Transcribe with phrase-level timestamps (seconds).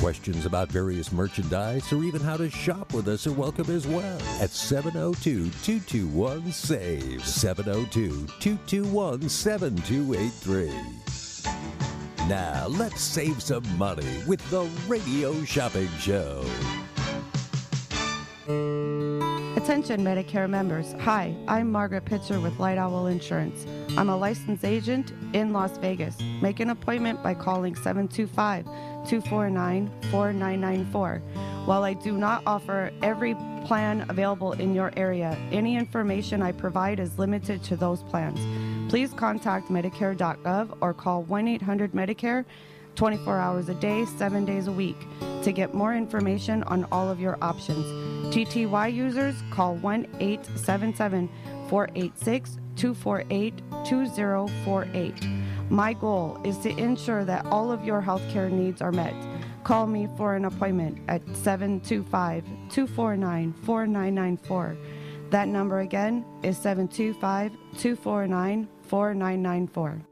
[0.00, 4.20] Questions about various merchandise or even how to shop with us are welcome as well
[4.40, 7.24] at 702 221 SAVE.
[7.24, 10.72] 702 221 7283.
[12.28, 16.44] Now, let's save some money with the Radio Shopping Show.
[19.56, 20.94] Attention Medicare members.
[21.00, 23.66] Hi, I'm Margaret Pitcher with Light Owl Insurance.
[23.98, 26.16] I'm a licensed agent in Las Vegas.
[26.40, 28.66] Make an appointment by calling 725
[29.08, 31.22] 249 4994.
[31.64, 33.34] While I do not offer every
[33.66, 38.38] plan available in your area, any information I provide is limited to those plans.
[38.90, 42.44] Please contact Medicare.gov or call 1 800 Medicare
[42.94, 44.96] 24 hours a day, 7 days a week
[45.42, 47.84] to get more information on all of your options.
[48.34, 51.28] TTY users call 1 877
[51.68, 55.47] 486 248 2048.
[55.70, 59.14] My goal is to ensure that all of your healthcare needs are met.
[59.64, 64.76] Call me for an appointment at 725 249 4994.
[65.30, 70.02] That number again is 725 249 4994.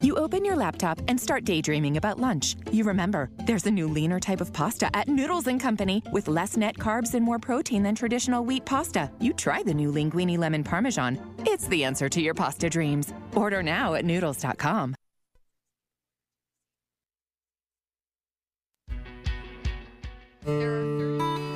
[0.00, 2.54] You open your laptop and start daydreaming about lunch.
[2.70, 6.76] You remember, there's a new leaner type of pasta at Noodles Company with less net
[6.76, 9.10] carbs and more protein than traditional wheat pasta.
[9.18, 11.18] You try the new Linguine Lemon Parmesan.
[11.40, 13.12] It's the answer to your pasta dreams.
[13.34, 14.94] Order now at noodles.com.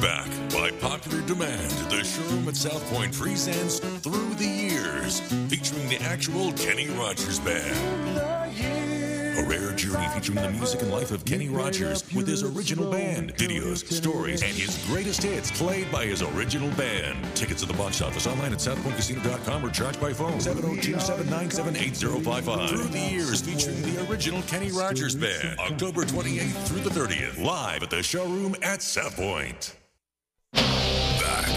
[0.00, 5.98] Back by popular demand, the showroom at South Point presents Through the Years, featuring the
[6.02, 9.03] actual Kenny Rogers Band.
[9.36, 13.34] A rare journey featuring the music and life of Kenny Rogers with his original band,
[13.34, 17.18] videos, stories, and his greatest hits played by his original band.
[17.34, 22.68] Tickets at the box office online at southpointcasino.com or charged by phone 702-797-8055.
[22.68, 25.58] Through the Years featuring the original Kenny Rogers Band.
[25.58, 29.74] October 28th through the 30th, live at the showroom at South Point.
[30.52, 31.48] Back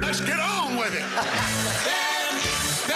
[0.00, 1.04] Let's get on with it.
[2.86, 2.94] The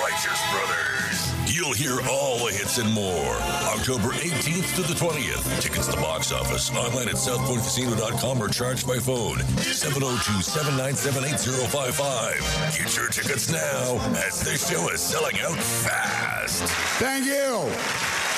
[0.00, 1.54] Righteous Brothers.
[1.54, 3.34] You'll hear all the hits and more.
[3.76, 5.60] October 18th to the 20th.
[5.60, 12.78] Tickets to the box office online at southpointcasino.com or charged by phone 702 797 8055.
[12.78, 16.62] Get your tickets now as the show is selling out fast.
[16.98, 18.33] Thank you.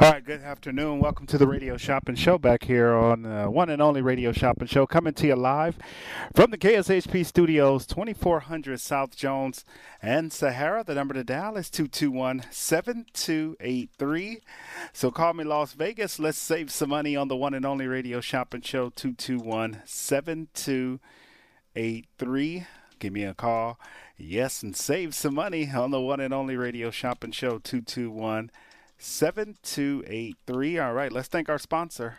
[0.00, 0.98] All right, good afternoon.
[0.98, 4.66] Welcome to the Radio Shopping Show back here on uh, one and only Radio Shopping
[4.66, 5.78] Show, coming to you live
[6.34, 9.64] from the KSHP studios, 2400 South Jones
[10.02, 10.82] and Sahara.
[10.82, 14.40] The number to dial is 221 7283.
[14.92, 16.18] So call me Las Vegas.
[16.18, 22.66] Let's save some money on the one and only Radio Shopping Show, 221 7283.
[22.98, 23.78] Give me a call.
[24.16, 28.50] Yes, and save some money on the one and only Radio Shopping Show, 221
[28.98, 30.78] 7283.
[30.78, 32.18] All right, let's thank our sponsor.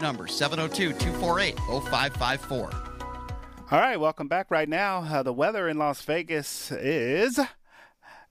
[0.00, 2.70] number, 702 248 0554.
[3.68, 4.50] All right, welcome back.
[4.50, 7.40] Right now, uh, the weather in Las Vegas is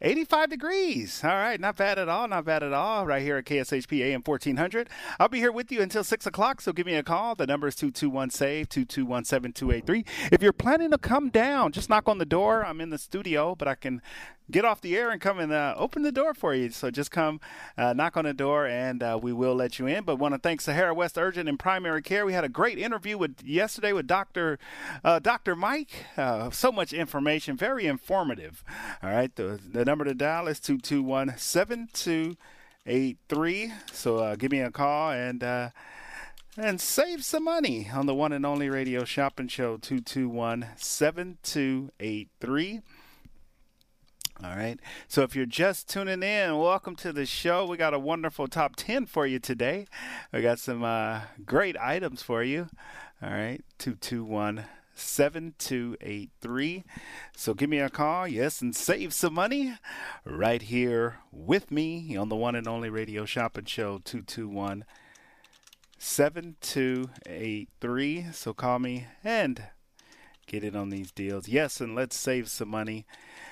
[0.01, 1.21] 85 degrees.
[1.23, 2.27] All right, not bad at all.
[2.27, 3.05] Not bad at all.
[3.05, 4.89] Right here at KSHP AM 1400.
[5.19, 7.35] I'll be here with you until 6 o'clock, so give me a call.
[7.35, 10.29] The number is 221 SAVE 221 7283.
[10.31, 12.65] If you're planning to come down, just knock on the door.
[12.65, 14.01] I'm in the studio, but I can
[14.49, 16.69] get off the air and come and uh, open the door for you.
[16.69, 17.39] So just come,
[17.77, 20.03] uh, knock on the door, and uh, we will let you in.
[20.03, 22.25] But want to thank Sahara West Urgent and Primary Care.
[22.25, 24.59] We had a great interview with yesterday with Doctor
[25.03, 26.05] uh, Doctor Mike.
[26.17, 28.63] Uh, so much information, very informative.
[29.01, 32.37] All right, the, the number to dial is two two one seven two
[32.85, 33.71] eight three.
[33.91, 35.71] So uh, give me a call and.
[36.57, 42.79] and save some money on the one and only radio shopping show 221 7283.
[44.43, 44.77] All right.
[45.07, 47.65] So if you're just tuning in, welcome to the show.
[47.65, 49.87] We got a wonderful top 10 for you today.
[50.33, 52.67] We got some uh, great items for you.
[53.23, 53.63] All right.
[53.77, 56.83] 221 7283.
[57.35, 59.77] So give me a call, yes, and save some money
[60.25, 64.83] right here with me on the one and only radio shopping show 221
[65.97, 68.25] 7283.
[68.33, 69.63] So call me and
[70.45, 71.47] get in on these deals.
[71.47, 73.05] Yes, and let's save some money.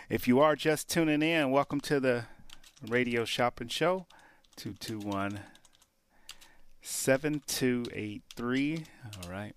[0.09, 2.25] If you are just tuning in, welcome to the
[2.88, 4.05] Radio Shopping Show.
[4.57, 5.39] 221
[6.81, 8.83] 7283.
[9.23, 9.55] All right.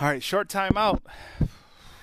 [0.00, 1.02] All right, short time out.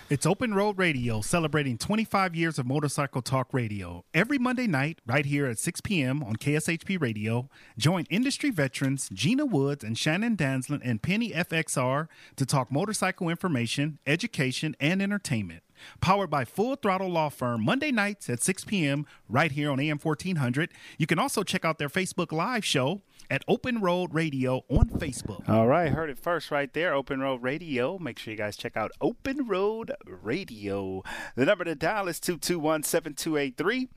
[0.09, 4.05] It's Open Road Radio celebrating 25 years of motorcycle talk radio.
[4.13, 6.23] Every Monday night, right here at 6 p.m.
[6.23, 12.07] on KSHP Radio, join industry veterans Gina Woods and Shannon Danslin and Penny FXR
[12.37, 15.63] to talk motorcycle information, education, and entertainment.
[16.01, 19.05] Powered by Full Throttle Law Firm, Monday nights at 6 p.m.
[19.27, 20.71] right here on AM 1400.
[20.97, 25.47] You can also check out their Facebook Live show at Open Road Radio on Facebook.
[25.47, 26.93] All right, heard it first right there.
[26.93, 27.97] Open Road Radio.
[27.99, 31.03] Make sure you guys check out Open Road Radio.
[31.35, 33.89] The number to dial is 221 7283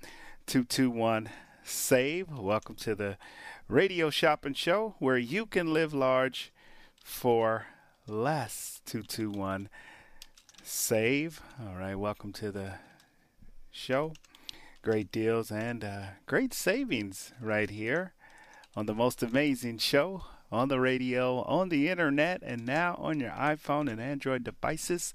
[0.46, 1.30] 221
[1.64, 2.28] SAVE.
[2.38, 3.16] Welcome to the
[3.68, 6.52] Radio Shopping Show where you can live large
[7.04, 7.66] for
[8.06, 8.80] less.
[8.84, 9.68] 221
[10.64, 11.40] SAVE.
[11.60, 12.74] All right, welcome to the
[13.70, 14.12] show.
[14.80, 18.12] Great deals and uh, great savings right here
[18.76, 20.22] on the most amazing show
[20.52, 25.14] on the radio, on the internet, and now on your iPhone and Android devices.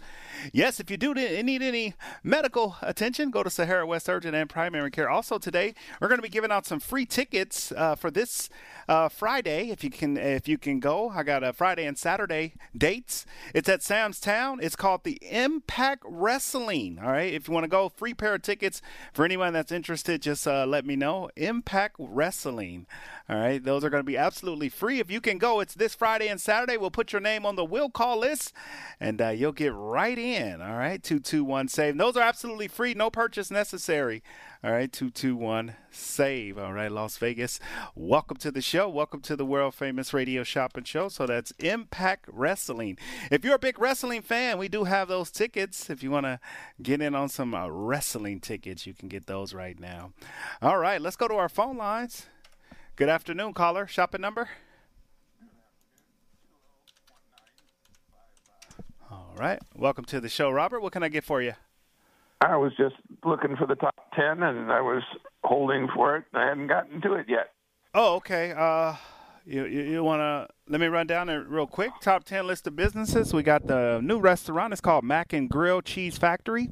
[0.52, 4.90] Yes, if you do need any medical attention, go to Sahara West Urgent and Primary
[4.90, 5.10] Care.
[5.10, 8.50] Also today, we're going to be giving out some free tickets uh, for this
[8.90, 9.70] uh, Friday.
[9.70, 13.26] If you can, if you can go, I got a Friday and Saturday dates.
[13.54, 14.60] It's at Sam's Town.
[14.62, 17.00] It's called the Impact Wrestling.
[17.02, 18.82] All right, if you want to go, free pair of tickets
[19.14, 20.24] for anyone that's interested.
[20.24, 21.30] Just uh, let me know.
[21.36, 22.88] Impact Wrestling.
[23.30, 25.00] All right, those are going to be absolutely free.
[25.00, 26.78] If you can go, it's this Friday and Saturday.
[26.78, 28.54] We'll put your name on the will call list,
[28.98, 30.62] and uh, you'll get right in.
[30.62, 31.98] All right, two two one save.
[31.98, 34.24] Those are absolutely free, no purchase necessary.
[34.64, 36.58] All right, 221 SAVE.
[36.58, 37.60] All right, Las Vegas.
[37.94, 38.88] Welcome to the show.
[38.90, 41.10] Welcome to the world famous radio shopping show.
[41.10, 42.98] So that's Impact Wrestling.
[43.30, 45.90] If you're a big wrestling fan, we do have those tickets.
[45.90, 46.40] If you want to
[46.82, 50.14] get in on some uh, wrestling tickets, you can get those right now.
[50.62, 52.28] All right, let's go to our phone lines.
[52.96, 53.88] Good afternoon, caller.
[53.88, 54.50] Shopping number?
[59.38, 59.60] Right.
[59.76, 60.82] Welcome to the show, Robert.
[60.82, 61.54] What can I get for you?
[62.42, 65.04] I was just looking for the top 10 and I was
[65.44, 66.26] holding for it.
[66.34, 67.52] I hadn't gotten to it yet.
[67.94, 68.52] Oh, okay.
[68.52, 68.96] Uh,
[69.46, 71.92] you you, you want to let me run down it real quick.
[72.02, 73.34] Top ten list of businesses.
[73.34, 74.74] We got the new restaurant.
[74.74, 76.70] It's called Mac and Grill Cheese Factory,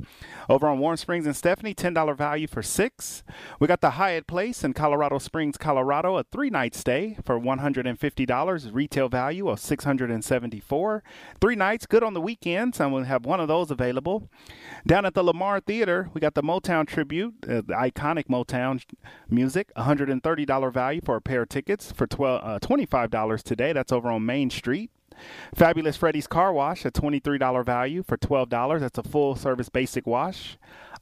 [0.50, 1.74] over on Warm Springs and Stephanie.
[1.74, 3.24] Ten dollar value for six.
[3.60, 6.18] We got the Hyatt Place in Colorado Springs, Colorado.
[6.18, 8.70] A three night stay for one hundred and fifty dollars.
[8.72, 11.04] Retail value of six hundred and seventy four.
[11.40, 12.82] Three nights, good on the weekends.
[12.82, 14.30] I'm gonna have one of those available.
[14.86, 18.84] Down at the Lamar Theater, we got the Motown tribute, uh, the iconic Motown
[19.30, 19.72] music.
[19.78, 23.10] hundred and thirty dollar value for a pair of tickets for 12 uh, twenty five
[23.10, 23.72] dollars today.
[23.74, 24.92] That's over on Main Street.
[25.54, 28.80] Fabulous Freddy's Car Wash, a $23 value for $12.
[28.80, 30.58] That's a full service basic wash.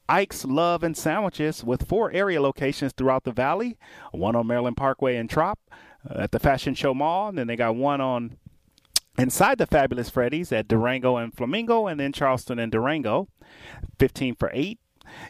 [0.08, 3.78] Ike's Love and Sandwiches with four area locations throughout the valley
[4.12, 5.58] one on Maryland Parkway and Trop
[6.08, 7.28] uh, at the Fashion Show Mall.
[7.28, 8.36] And then they got one on
[9.18, 13.28] inside the Fabulous Freddy's at Durango and Flamingo, and then Charleston and Durango.
[13.98, 14.78] 15 for 8.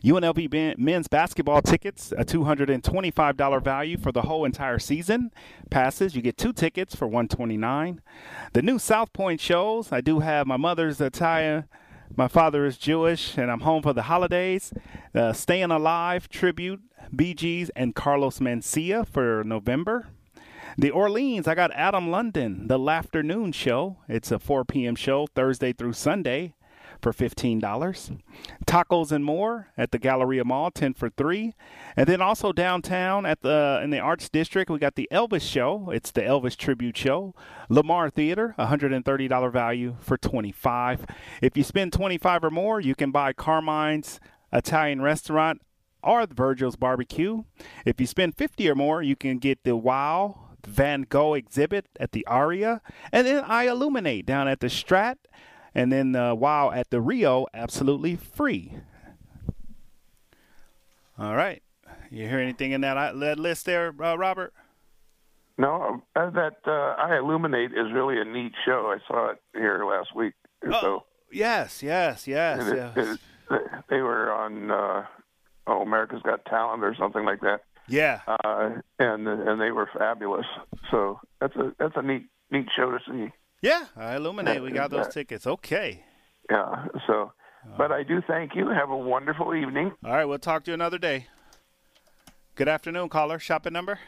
[0.05, 5.31] UNLV men's basketball tickets, a $225 value for the whole entire season.
[5.71, 8.01] Passes, you get two tickets for 129
[8.53, 11.67] The new South Point shows, I do have my mother's attire.
[12.17, 14.73] My father is Jewish, and I'm home for the holidays.
[15.15, 16.81] Uh, Staying Alive tribute,
[17.15, 20.09] Bee Gees, and Carlos Mencia for November.
[20.77, 23.99] The Orleans, I got Adam London, the Laughternoon Show.
[24.09, 24.97] It's a 4 p.m.
[24.97, 26.55] show, Thursday through Sunday
[27.05, 28.19] for $15.
[28.67, 31.53] Tacos and more at the Galleria Mall, 10 for 3.
[31.99, 35.43] And then also downtown at the uh, in the Arts District, we got the Elvis
[35.43, 35.91] show.
[35.91, 37.35] It's the Elvis tribute show.
[37.69, 41.05] Lamar Theater, $130 value for 25.
[41.43, 44.19] If you spend 25 or more, you can buy Carmine's
[44.51, 45.61] Italian restaurant
[46.03, 47.45] or Virgil's barbecue.
[47.85, 52.13] If you spend 50 or more, you can get the Wow Van Gogh exhibit at
[52.13, 52.81] the Aria,
[53.13, 55.17] and then iLuminate down at the Strat,
[55.75, 58.73] and then uh, Wow at the Rio, absolutely free.
[61.19, 61.63] All right,
[62.11, 64.53] you hear anything in that, uh, that list there, uh, Robert?
[65.57, 68.93] No, uh, that uh, iLuminate is really a neat show.
[68.93, 70.35] I saw it here last week.
[70.67, 72.67] Oh, so yes, yes, yes.
[72.67, 73.19] it, yes.
[73.51, 75.05] it, they were on uh,
[75.69, 77.61] oh America's Got Talent or something like that.
[77.87, 78.21] Yeah.
[78.27, 80.47] Uh, and and they were fabulous.
[80.91, 83.31] So that's a that's a neat neat show to see.
[83.65, 84.63] Yeah, iLuminate.
[84.63, 85.47] We got those tickets.
[85.47, 86.05] Okay.
[86.51, 86.85] Yeah.
[87.07, 87.33] So,
[87.79, 88.69] but I do thank you.
[88.69, 89.91] Have a wonderful evening.
[90.05, 91.29] All right, we'll talk to you another day.
[92.57, 93.39] Good afternoon, caller.
[93.39, 94.01] Shopping number?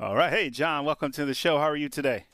[0.00, 0.32] All right.
[0.32, 1.58] Hey, John, welcome to the show.
[1.58, 2.24] How are you today?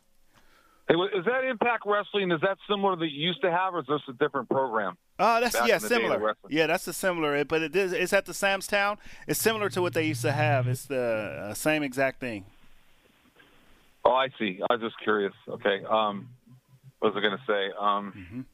[0.88, 2.32] Hey, is that Impact Wrestling?
[2.32, 4.96] Is that similar to that you used to have, or is this a different program?
[5.18, 6.36] Uh, that's Back yeah, in the day of similar.
[6.48, 7.44] Yeah, that's a similar.
[7.44, 7.92] But it is.
[7.92, 8.98] It's at the Sam's Town.
[9.26, 10.68] It's similar to what they used to have.
[10.68, 12.44] It's the uh, same exact thing.
[14.04, 14.60] Oh, I see.
[14.70, 15.34] I was just curious.
[15.48, 15.82] Okay.
[15.88, 16.28] Um,
[17.00, 17.72] what was I going to say?
[17.78, 18.46] Um,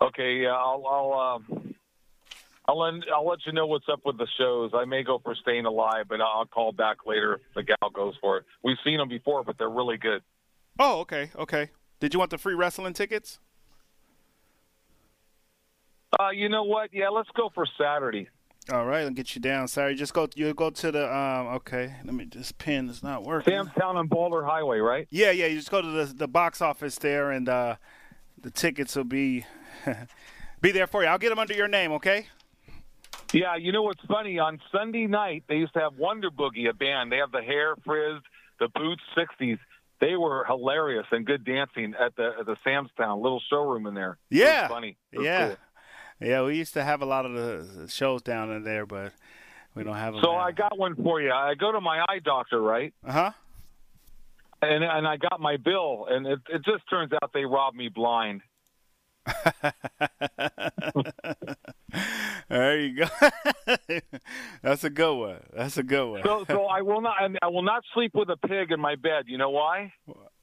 [0.00, 0.42] Okay.
[0.42, 1.74] Yeah, I'll I'll um,
[2.66, 4.70] I'll let I'll let you know what's up with the shows.
[4.74, 7.34] I may go for Staying Alive, but I'll call back later.
[7.34, 8.44] if The gal goes for it.
[8.64, 10.22] We've seen them before, but they're really good.
[10.78, 11.70] Oh, okay, okay.
[12.00, 13.38] Did you want the free wrestling tickets?
[16.18, 16.90] Uh, you know what?
[16.92, 18.28] Yeah, let's go for Saturday.
[18.70, 19.66] All right, I'll get you down.
[19.66, 20.28] Sorry, just go.
[20.36, 21.12] You go to the.
[21.12, 22.88] Um, okay, let me just pin.
[22.88, 23.52] It's not working.
[23.52, 25.08] Sam's Town on Boulder Highway, right?
[25.10, 25.46] Yeah, yeah.
[25.46, 27.76] You just go to the the box office there, and uh,
[28.40, 29.44] the tickets will be
[30.60, 31.08] be there for you.
[31.08, 32.26] I'll get them under your name, okay?
[33.32, 34.38] Yeah, you know what's funny?
[34.38, 37.10] On Sunday night, they used to have Wonder Boogie, a band.
[37.10, 38.24] They have the hair frizzed,
[38.60, 39.58] the boots, 60s.
[40.00, 43.94] They were hilarious and good dancing at the at the Sam's Town little showroom in
[43.94, 44.18] there.
[44.30, 44.96] Yeah, funny.
[45.12, 45.56] Yeah, cool.
[46.22, 46.42] Yeah.
[46.42, 49.12] We used to have a lot of the shows down in there, but
[49.74, 50.22] we don't have them.
[50.22, 51.32] So I got one for you.
[51.32, 52.92] I go to my eye doctor, right?
[53.06, 53.30] Uh huh.
[54.60, 57.88] And and I got my bill, and it it just turns out they robbed me
[57.88, 58.42] blind.
[62.48, 63.06] there you go.
[64.62, 65.40] That's a good one.
[65.54, 66.22] That's a good one.
[66.24, 69.24] So so I will not I will not sleep with a pig in my bed.
[69.26, 69.92] You know why?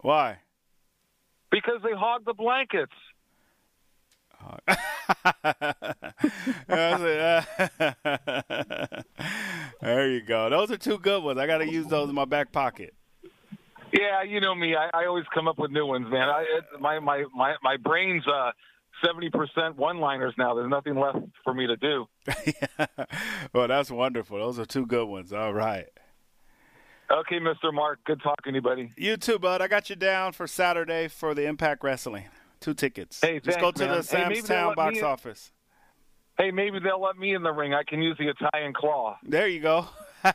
[0.01, 0.39] Why?
[1.51, 2.93] Because they hog the blankets.
[9.81, 10.49] there you go.
[10.49, 11.39] Those are two good ones.
[11.39, 12.93] I got to use those in my back pocket.
[13.93, 14.75] Yeah, you know me.
[14.75, 16.29] I, I always come up with new ones, man.
[16.29, 18.51] I, it, my my my my brain's uh
[19.03, 20.53] seventy percent one-liners now.
[20.53, 22.05] There's nothing left for me to do.
[23.53, 24.37] well, that's wonderful.
[24.37, 25.33] Those are two good ones.
[25.33, 25.87] All right.
[27.11, 27.73] Okay, Mr.
[27.73, 27.99] Mark.
[28.05, 28.91] Good talking to you, buddy.
[28.95, 29.61] You too, bud.
[29.61, 32.25] I got you down for Saturday for the Impact Wrestling.
[32.59, 33.19] Two tickets.
[33.21, 33.97] Hey, Just thanks, go to man.
[33.97, 35.51] the Sam's they'll Town box me- office.
[36.37, 37.73] Hey, maybe they'll let me in the ring.
[37.73, 39.17] I can use the Italian claw.
[39.23, 39.87] There you go.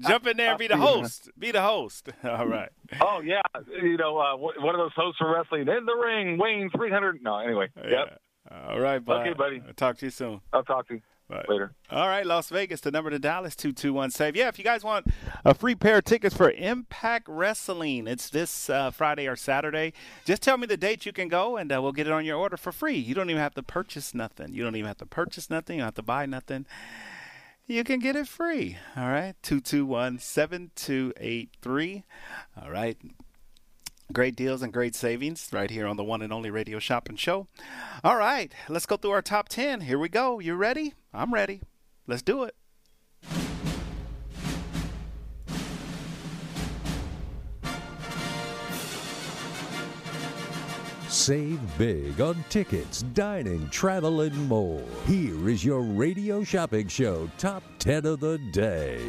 [0.00, 1.30] Jump in there and be the host.
[1.38, 2.08] Be the host.
[2.24, 2.70] All right.
[3.00, 3.40] Oh yeah,
[3.82, 7.22] you know uh, one of those hosts for wrestling in the ring, Wayne three hundred.
[7.22, 7.68] No, anyway.
[7.76, 8.20] Yep.
[8.50, 9.20] All right, bud.
[9.26, 9.62] Okay, buddy.
[9.66, 10.40] I'll talk to you soon.
[10.52, 11.00] I'll talk to you.
[11.28, 11.44] Bye.
[11.46, 11.74] Later.
[11.90, 12.80] All right, Las Vegas.
[12.80, 14.34] The number to Dallas two two one save.
[14.34, 15.08] Yeah, if you guys want
[15.44, 19.92] a free pair of tickets for Impact Wrestling, it's this uh, Friday or Saturday.
[20.24, 22.38] Just tell me the date you can go, and uh, we'll get it on your
[22.38, 22.96] order for free.
[22.96, 24.54] You don't even have to purchase nothing.
[24.54, 25.76] You don't even have to purchase nothing.
[25.76, 26.64] You don't have to buy nothing.
[27.66, 28.78] You can get it free.
[28.96, 32.04] All right, two two one seven two eight three.
[32.60, 32.96] All right.
[34.10, 37.46] Great deals and great savings right here on the one and only Radio Shopping Show.
[38.02, 39.82] All right, let's go through our top 10.
[39.82, 40.38] Here we go.
[40.38, 40.94] You ready?
[41.12, 41.60] I'm ready.
[42.06, 42.54] Let's do it.
[51.08, 54.82] Save big on tickets, dining, travel, and more.
[55.06, 59.02] Here is your radio shopping show top 10 of the day.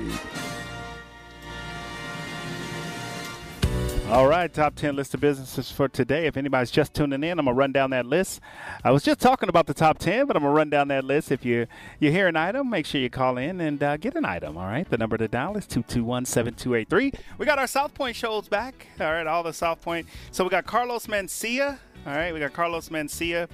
[4.09, 6.25] All right, top 10 list of businesses for today.
[6.25, 8.41] If anybody's just tuning in, I'm going to run down that list.
[8.83, 11.03] I was just talking about the top 10, but I'm going to run down that
[11.03, 11.31] list.
[11.31, 11.67] If you,
[11.99, 14.57] you hear an item, make sure you call in and uh, get an item.
[14.57, 17.11] All right, the number to dial is 221 7283.
[17.37, 18.87] We got our South Point shows back.
[18.99, 20.07] All right, all the South Point.
[20.31, 21.77] So we got Carlos Mencia.
[22.07, 23.47] All right, we got Carlos Mencia.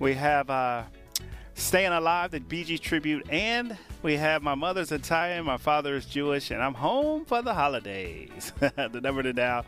[0.00, 0.50] We have.
[0.50, 0.82] Uh,
[1.60, 6.50] Staying Alive, the BG tribute, and we have my mother's Italian, my father is Jewish,
[6.50, 8.52] and I'm home for the holidays.
[8.58, 9.66] the number to dial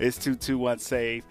[0.00, 1.24] is 221 SAVE.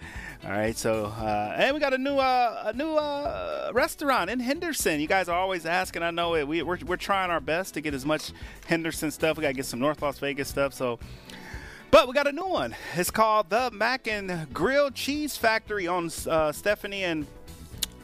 [0.44, 4.40] All right, so uh, and we got a new uh, a new uh, restaurant in
[4.40, 4.98] Henderson.
[4.98, 6.02] You guys are always asking.
[6.02, 6.48] I know it.
[6.48, 8.32] We, we're, we're trying our best to get as much
[8.66, 9.36] Henderson stuff.
[9.36, 10.72] We got to get some North Las Vegas stuff.
[10.72, 10.98] So
[11.90, 12.74] but we got a new one.
[12.96, 17.26] It's called the Mac and Grill Cheese Factory on uh, Stephanie and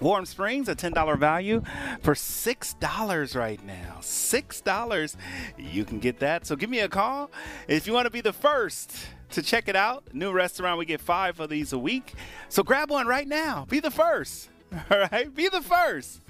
[0.04, 1.62] Warm Springs, a $10 value
[2.02, 3.96] for $6 right now.
[4.02, 5.16] $6.
[5.56, 6.44] You can get that.
[6.44, 7.30] So give me a call
[7.68, 8.94] if you want to be the first
[9.30, 10.04] to check it out.
[10.12, 12.12] New restaurant, we get five of these a week.
[12.50, 13.64] So grab one right now.
[13.70, 14.50] Be the first.
[14.90, 16.20] All right, be the first.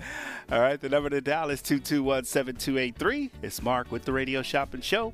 [0.50, 3.30] All right, the number to dial is 221 7283.
[3.42, 5.12] It's Mark with the Radio Shopping Show.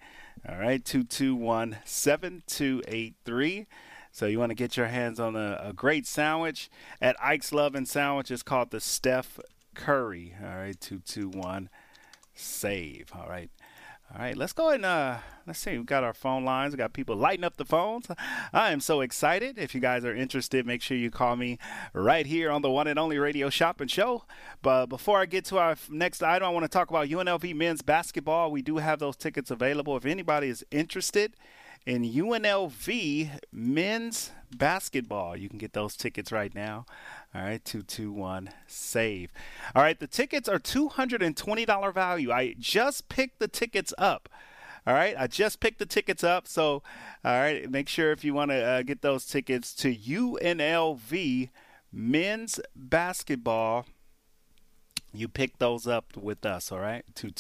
[0.49, 3.67] All right, 221 7283.
[4.15, 6.71] So you want to get your hands on a, a great sandwich
[7.03, 8.31] at Ike's Love and Sandwich.
[8.31, 9.41] It's called the Steph
[9.75, 10.37] Curry.
[10.41, 11.69] All right, two two one,
[12.33, 13.11] save.
[13.13, 13.51] All right.
[14.13, 15.17] All right, let's go and uh,
[15.49, 15.77] let's see.
[15.77, 16.75] We've got our phone lines.
[16.75, 18.07] We got people lighting up the phones.
[18.53, 19.59] I am so excited.
[19.59, 21.59] If you guys are interested, make sure you call me
[21.93, 24.23] right here on the one and only Radio Shopping Show.
[24.63, 27.83] But before I get to our next item, I want to talk about UNLV men's
[27.83, 28.53] basketball.
[28.53, 29.97] We do have those tickets available.
[29.97, 31.35] If anybody is interested
[31.87, 35.37] in UNLV men's basketball.
[35.37, 36.87] You can get those tickets right now.
[37.35, 39.33] All right, 221 save.
[39.75, 42.33] All right, the tickets are $220 value.
[42.33, 44.29] I just picked the tickets up.
[44.87, 46.83] All right, I just picked the tickets up, so
[47.25, 51.49] all right, make sure if you want to uh, get those tickets to UNLV
[51.91, 53.87] men's basketball,
[55.15, 56.71] you pick those up with us.
[56.71, 57.31] All right, two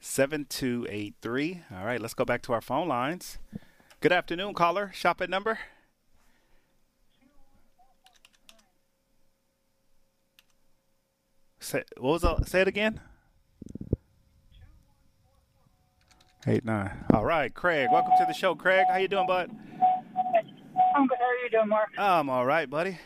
[0.00, 1.62] two one seven two eight three.
[1.72, 3.38] All right, let's go back to our phone lines.
[4.00, 4.90] Good afternoon, caller.
[4.94, 5.58] Shop at number.
[11.62, 13.00] Say, what was the, say it again?
[16.46, 17.04] Eight nine.
[17.12, 17.88] All right, Craig.
[17.92, 18.86] Welcome to the show, Craig.
[18.90, 19.50] How you doing, bud?
[20.96, 21.18] I'm good.
[21.18, 21.90] How are you doing, Mark?
[21.98, 22.98] I'm all right, buddy.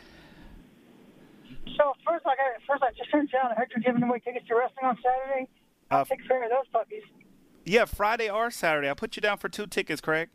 [1.77, 3.51] So first, I got first I just sent down.
[3.51, 5.49] I heard you're giving away tickets to wrestling on Saturday.
[5.91, 7.03] I'll Uh, take care of those puppies.
[7.65, 8.87] Yeah, Friday or Saturday.
[8.87, 10.29] I'll put you down for two tickets, Craig.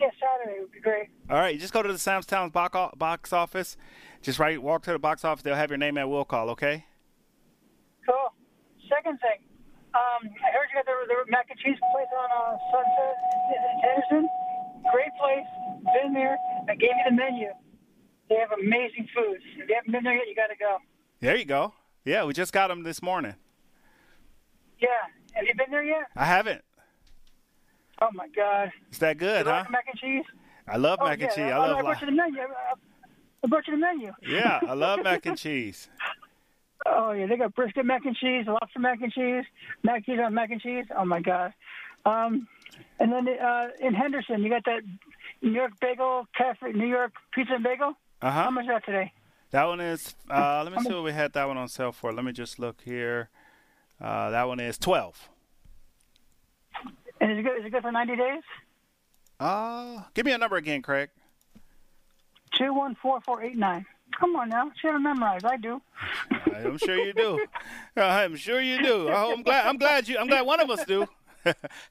[0.00, 1.08] Yeah, Saturday would be great.
[1.30, 3.76] All right, you just go to the Sam's Town box box office.
[4.22, 5.42] Just right, walk to the box office.
[5.42, 6.50] They'll have your name at will call.
[6.50, 6.84] Okay.
[8.06, 8.32] Cool.
[8.88, 9.40] Second thing,
[9.94, 13.16] um, I heard you got the, the mac and cheese place on uh, Sunset
[13.50, 14.28] in Henderson.
[14.92, 15.46] Great place.
[16.02, 16.36] Been there.
[16.68, 17.48] I gave you the menu.
[18.28, 19.38] They have amazing food.
[19.56, 20.78] If you haven't been there yet, you got to go.
[21.20, 21.72] There you go.
[22.04, 23.34] Yeah, we just got them this morning.
[24.80, 24.88] Yeah.
[25.34, 26.04] Have you been there yet?
[26.16, 26.62] I haven't.
[28.00, 28.70] Oh my God.
[28.92, 29.58] Is that good, you huh?
[29.60, 30.24] like mac and cheese?
[30.68, 31.28] I love oh, mac and yeah.
[31.28, 31.38] cheese.
[31.44, 31.76] I Oh, love.
[31.78, 32.40] I brought you the menu.
[32.40, 32.74] I-
[33.42, 34.10] I brought you the menu.
[34.26, 35.90] yeah, I love mac and cheese.
[36.86, 39.44] Oh yeah, they got brisket mac and cheese, lobster mac and cheese,
[39.82, 40.86] mac and cheese on mac and cheese.
[40.96, 41.52] Oh my god.
[42.06, 42.48] Um,
[42.98, 44.80] and then uh, in Henderson, you got that
[45.42, 47.94] New York Bagel Cafe, New York Pizza and Bagel.
[48.22, 48.44] Uh huh.
[48.44, 49.12] How much is that today?
[49.50, 50.14] That one is.
[50.30, 52.12] Uh, let me see what we had that one on sale for.
[52.14, 53.28] Let me just look here.
[54.00, 55.28] Uh, that one is twelve.
[57.20, 57.60] And is it good?
[57.60, 58.42] Is it good for ninety days?
[59.40, 61.10] Uh, give me a number again, Craig.
[62.56, 63.86] Two one four four eight nine.
[64.18, 65.44] Come on now, should have memorized.
[65.44, 65.80] I do.
[66.54, 67.44] I'm sure you do.
[67.96, 69.08] I'm sure you do.
[69.08, 69.66] Oh, I'm glad.
[69.66, 70.18] I'm glad you.
[70.18, 71.06] I'm glad one of us do.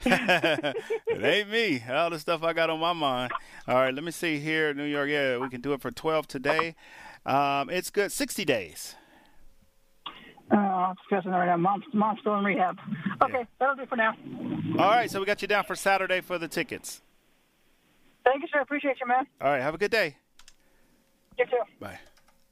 [0.05, 1.83] it ain't me.
[1.89, 3.31] All the stuff I got on my mind.
[3.67, 5.09] All right, let me see here, New York.
[5.09, 6.75] Yeah, we can do it for 12 today.
[7.25, 8.11] Um, it's good.
[8.11, 8.95] 60 days.
[10.51, 11.57] Oh, I'm stressing right now.
[11.57, 12.77] Mom's, mom's still in rehab.
[13.23, 14.13] Okay, that'll do for now.
[14.77, 17.01] All right, so we got you down for Saturday for the tickets.
[18.23, 18.61] Thank you, sir.
[18.61, 19.25] Appreciate you, man.
[19.41, 20.17] All right, have a good day.
[21.37, 21.57] You too.
[21.79, 21.99] Bye.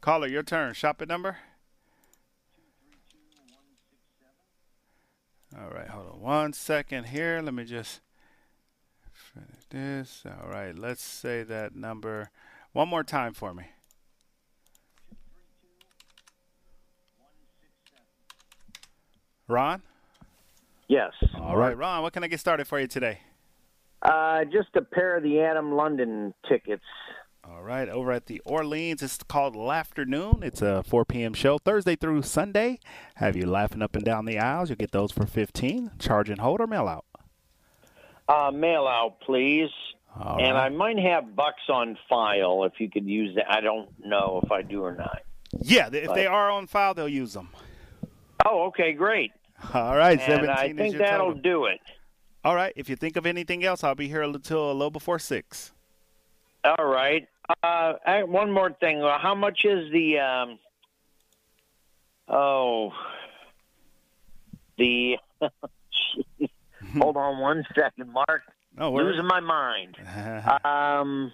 [0.02, 0.74] Caller, your turn.
[0.74, 1.38] Shop it number.
[5.58, 7.42] All right, hold on one second here.
[7.44, 8.00] Let me just
[9.14, 10.24] finish this.
[10.26, 12.32] All right, let's say that number
[12.72, 13.66] one more time for me.
[19.52, 19.82] Ron?
[20.88, 21.12] Yes.
[21.40, 23.20] All right, Ron, what can I get started for you today?
[24.02, 26.84] Uh, just a pair of the Adam London tickets.
[27.44, 30.42] All right, over at the Orleans, it's called Laughternoon.
[30.44, 31.34] It's a 4 p.m.
[31.34, 32.80] show, Thursday through Sunday.
[33.16, 34.70] Have you laughing up and down the aisles?
[34.70, 35.92] You'll get those for 15.
[36.00, 37.06] Charge and hold or mail out.
[38.28, 39.70] Uh, mail out, please.
[40.20, 40.66] All and right.
[40.66, 43.46] I might have bucks on file if you could use that.
[43.50, 45.22] I don't know if I do or not.
[45.62, 47.50] Yeah, if But- they are on file, they'll use them.
[48.46, 49.32] Oh, okay, great.
[49.74, 51.42] All right, and 17 I think that'll total.
[51.42, 51.80] do it.
[52.44, 55.20] All right, if you think of anything else, I'll be here until a little before
[55.20, 55.74] 6.
[56.64, 57.28] All right.
[57.64, 57.94] Uh,
[58.26, 59.02] one more thing.
[59.02, 60.20] Uh, How much is the?
[60.20, 60.60] Um,
[62.28, 62.92] oh,
[64.78, 65.18] the.
[67.00, 68.42] Hold on one second, Mark.
[68.78, 69.16] No worries.
[69.16, 69.98] Losing my mind.
[70.66, 71.32] um,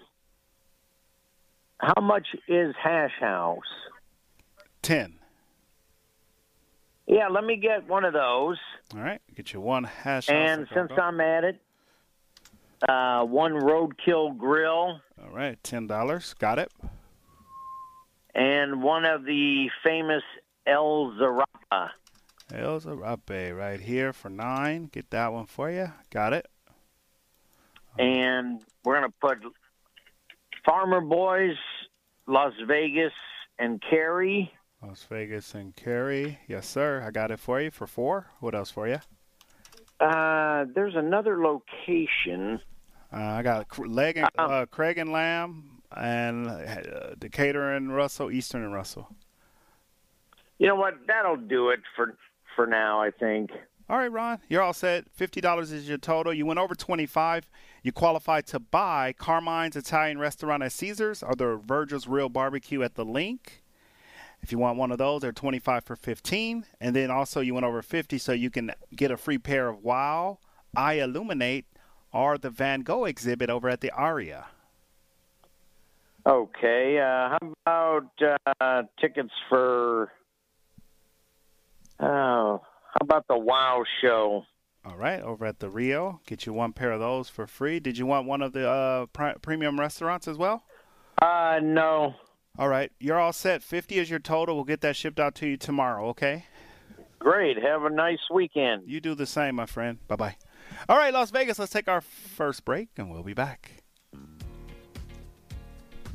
[1.78, 3.60] how much is Hash House?
[4.82, 5.17] 10.
[7.10, 8.58] Yeah, let me get one of those.
[8.94, 10.28] All right, get you one hash.
[10.28, 11.60] and since I'm at it,
[12.86, 16.38] uh, one Roadkill Grill All right, $10.
[16.38, 16.70] Got it.
[18.34, 20.22] and one of the famous
[20.66, 21.88] El Zarape.
[22.52, 25.90] El Zarape right here for 9 Get that one for you.
[26.10, 26.46] Got it.
[27.98, 29.38] and we're gonna put
[30.64, 31.56] Farmer Boys,
[32.26, 33.12] Las Vegas,
[33.58, 34.52] and Cary.
[34.82, 36.38] Las Vegas and Kerry.
[36.46, 37.02] Yes, sir.
[37.04, 38.98] I got it for you for 4 What else for you?
[40.00, 42.60] Uh, there's another location.
[43.12, 48.62] Uh, I got Leg and, uh, Craig and Lamb and uh, Decatur and Russell, Eastern
[48.62, 49.08] and Russell.
[50.58, 50.94] You know what?
[51.06, 52.16] That'll do it for
[52.54, 53.00] for now.
[53.00, 53.50] I think.
[53.88, 55.08] All right, Ron, you're all set.
[55.10, 56.34] Fifty dollars is your total.
[56.34, 57.48] You went over twenty-five.
[57.82, 62.96] You qualified to buy Carmine's Italian Restaurant at Caesars or the Virgil's Real Barbecue at
[62.96, 63.38] the LINQ.
[64.40, 66.64] If you want one of those, they're twenty-five for fifteen.
[66.80, 69.82] And then also you went over fifty, so you can get a free pair of
[69.82, 70.38] Wow,
[70.76, 71.64] iLuminate,
[72.12, 74.46] or the Van Gogh exhibit over at the Aria.
[76.26, 76.98] Okay.
[76.98, 80.12] Uh, how about uh, tickets for?
[82.00, 84.44] Oh, how about the Wow show?
[84.84, 87.80] All right, over at the Rio, get you one pair of those for free.
[87.80, 89.06] Did you want one of the uh,
[89.42, 90.62] premium restaurants as well?
[91.20, 92.14] Uh, no.
[92.58, 93.62] All right, you're all set.
[93.62, 94.56] 50 is your total.
[94.56, 96.46] We'll get that shipped out to you tomorrow, okay?
[97.20, 97.56] Great.
[97.62, 98.82] Have a nice weekend.
[98.86, 99.98] You do the same, my friend.
[100.08, 100.36] Bye bye.
[100.88, 103.82] All right, Las Vegas, let's take our first break and we'll be back.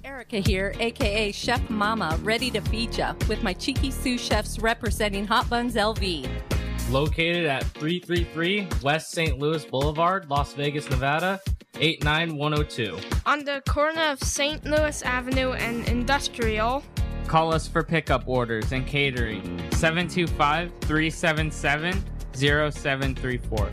[0.04, 5.26] Erica here, aka Chef Mama, ready to feed ya with my cheeky sous chefs representing
[5.26, 6.53] Hot Buns LV.
[6.90, 9.40] Located at 333 West St.
[9.40, 11.42] Louis Boulevard, Las Vegas, Nevada,
[11.80, 12.98] 89102.
[13.26, 14.64] On the corner of St.
[14.66, 16.84] Louis Avenue and Industrial.
[17.28, 19.42] Call us for pickup orders and catering
[19.72, 23.72] 725 377 0734.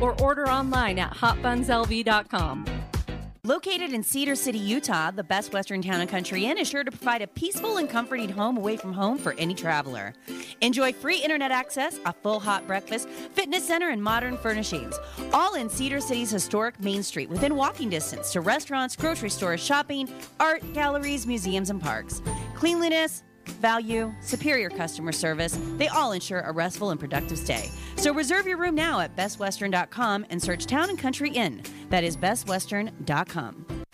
[0.00, 2.83] Or order online at hotbunslv.com.
[3.46, 6.90] Located in Cedar City, Utah, the Best Western Town and Country Inn is sure to
[6.90, 10.14] provide a peaceful and comforting home away from home for any traveler.
[10.62, 14.98] Enjoy free internet access, a full hot breakfast, fitness center, and modern furnishings.
[15.34, 20.08] All in Cedar City's historic Main Street, within walking distance to restaurants, grocery stores, shopping,
[20.40, 22.22] art, galleries, museums, and parks.
[22.54, 27.70] Cleanliness, value, superior customer service, they all ensure a restful and productive stay.
[27.96, 31.62] So reserve your room now at bestwestern.com and search Town and Country Inn.
[31.90, 33.83] That is bestwestern.com.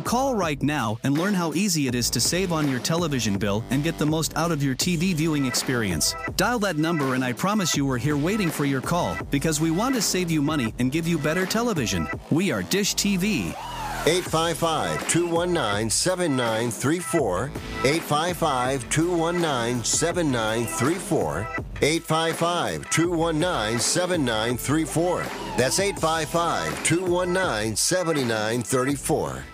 [0.00, 3.64] Call right now and learn how easy it is to save on your television bill
[3.70, 6.14] and get the most out of your TV viewing experience.
[6.36, 9.70] Dial that number and I promise you we're here waiting for your call because we
[9.70, 12.08] want to save you money and give you better television.
[12.30, 13.54] We are Dish TV.
[14.06, 17.50] 855 219 7934.
[17.84, 21.48] 855 219 7934.
[21.80, 25.22] 855 219 7934.
[25.56, 29.53] That's 855 219 7934.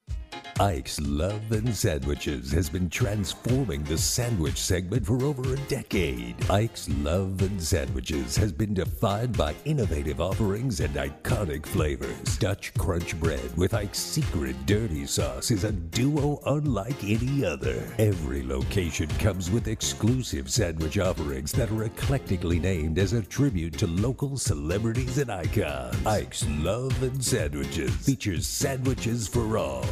[0.59, 6.35] Ike's Love and Sandwiches has been transforming the sandwich segment for over a decade.
[6.49, 12.37] Ike's Love and Sandwiches has been defined by innovative offerings and iconic flavors.
[12.37, 17.83] Dutch Crunch Bread with Ike's secret dirty sauce is a duo unlike any other.
[17.97, 23.87] Every location comes with exclusive sandwich offerings that are eclectically named as a tribute to
[23.87, 26.05] local celebrities and icons.
[26.05, 29.85] Ike's Love and Sandwiches features sandwiches for all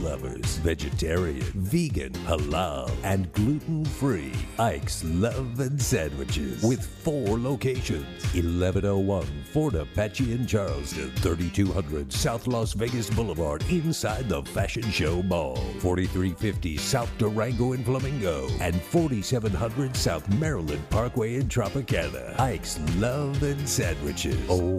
[0.00, 4.32] lovers, vegetarian, vegan, halal, and gluten free.
[4.58, 12.72] Ike's Love and Sandwiches with four locations 1101 Fort Apache in Charleston, 3200 South Las
[12.72, 20.28] Vegas Boulevard inside the Fashion Show Mall, 4350 South Durango in Flamingo, and 4700 South
[20.38, 22.38] Maryland Parkway in Tropicana.
[22.38, 24.38] Ike's Love and Sandwiches.
[24.48, 24.78] Oh,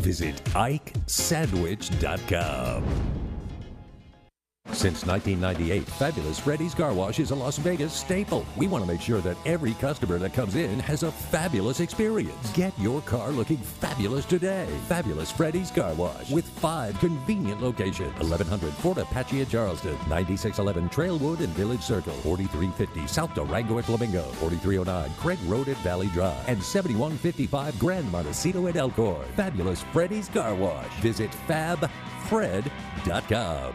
[0.00, 3.23] visit IkeSandwich.com.
[4.72, 8.44] Since 1998, Fabulous Freddy's Car Wash is a Las Vegas staple.
[8.56, 12.50] We want to make sure that every customer that comes in has a fabulous experience.
[12.52, 14.66] Get your car looking fabulous today.
[14.88, 21.40] Fabulous Freddy's Car Wash with five convenient locations 1100 Fort Apache in Charleston, 9611 Trailwood
[21.40, 26.62] and Village Circle, 4350 South Durango at Flamingo, 4309 Craig Road at Valley Drive, and
[26.62, 29.26] 7155 Grand Montecito at Elkhorn.
[29.36, 30.90] Fabulous Freddy's Car Wash.
[31.00, 33.74] Visit fabfred.com.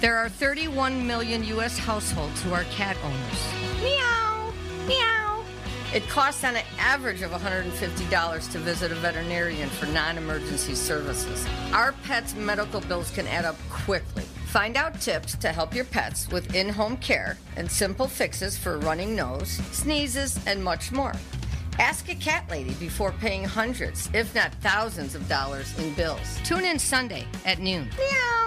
[0.00, 1.78] There are 31 million U.S.
[1.78, 3.82] households who are cat owners.
[3.82, 4.52] Meow,
[4.86, 5.42] meow.
[5.94, 11.46] It costs on an average of $150 to visit a veterinarian for non emergency services.
[11.72, 14.24] Our pets' medical bills can add up quickly.
[14.48, 18.78] Find out tips to help your pets with in home care and simple fixes for
[18.78, 21.14] running nose, sneezes, and much more.
[21.78, 26.38] Ask a cat lady before paying hundreds, if not thousands of dollars in bills.
[26.44, 27.88] Tune in Sunday at noon.
[27.96, 28.46] Meow.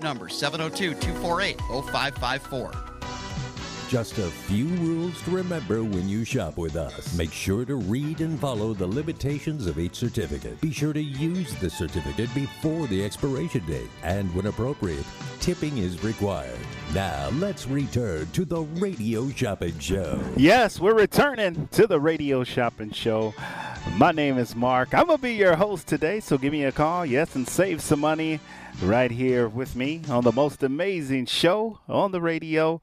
[0.01, 2.71] number, 702 248 0554.
[3.91, 7.13] Just a few rules to remember when you shop with us.
[7.17, 10.61] Make sure to read and follow the limitations of each certificate.
[10.61, 13.89] Be sure to use the certificate before the expiration date.
[14.01, 15.03] And when appropriate,
[15.41, 16.57] tipping is required.
[16.93, 20.23] Now, let's return to the Radio Shopping Show.
[20.37, 23.33] Yes, we're returning to the Radio Shopping Show.
[23.97, 24.93] My name is Mark.
[24.93, 27.81] I'm going to be your host today, so give me a call, yes, and save
[27.81, 28.39] some money
[28.81, 32.81] right here with me on the most amazing show on the radio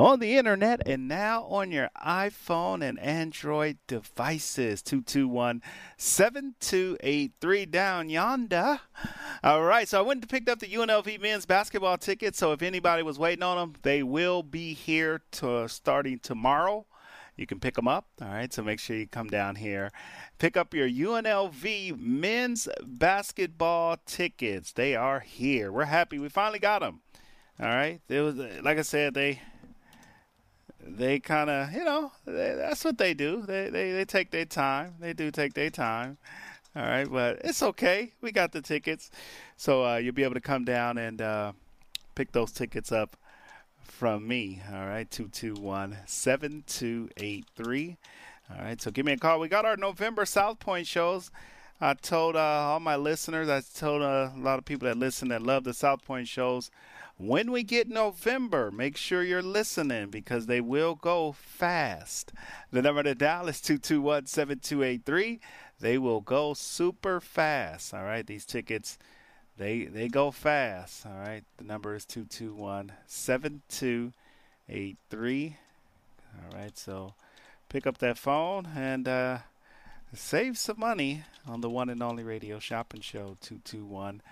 [0.00, 4.82] on the internet and now on your iPhone and Android devices.
[4.82, 5.62] 221
[5.96, 8.80] 7283 down yonder.
[9.44, 12.38] All right, so I went and picked up the UNLV men's basketball tickets.
[12.38, 16.86] So if anybody was waiting on them, they will be here to starting tomorrow.
[17.40, 18.06] You can pick them up.
[18.20, 19.92] All right, so make sure you come down here.
[20.38, 24.72] Pick up your UNLV men's basketball tickets.
[24.72, 25.72] They are here.
[25.72, 26.18] We're happy.
[26.18, 27.00] We finally got them.
[27.58, 28.02] All right.
[28.10, 29.40] It was like I said, they
[30.86, 33.42] they kind of, you know, they, that's what they do.
[33.46, 34.96] They, they they take their time.
[35.00, 36.18] They do take their time.
[36.76, 38.12] All right, but it's okay.
[38.20, 39.10] We got the tickets,
[39.56, 41.52] so uh, you'll be able to come down and uh,
[42.14, 43.16] pick those tickets up
[44.00, 44.62] from me.
[44.72, 47.98] All right, two two one seven two eight three.
[48.50, 49.38] All right, so give me a call.
[49.38, 51.30] We got our November South Point shows.
[51.82, 55.28] I told uh, all my listeners, I told uh, a lot of people that listen
[55.28, 56.70] that love the South Point shows
[57.18, 62.32] when we get November, make sure you're listening because they will go fast.
[62.72, 65.40] The number to dial is 221 7283.
[65.78, 67.92] They will go super fast.
[67.92, 68.96] All right, these tickets.
[69.60, 71.04] They, they go fast.
[71.04, 71.44] All right.
[71.58, 75.56] The number is 221 7283.
[76.34, 76.78] All right.
[76.78, 77.12] So
[77.68, 79.40] pick up that phone and uh,
[80.14, 84.22] save some money on the one and only radio shopping show 221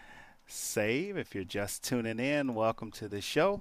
[0.47, 1.19] save.
[1.19, 3.61] If you're just tuning in, welcome to the show.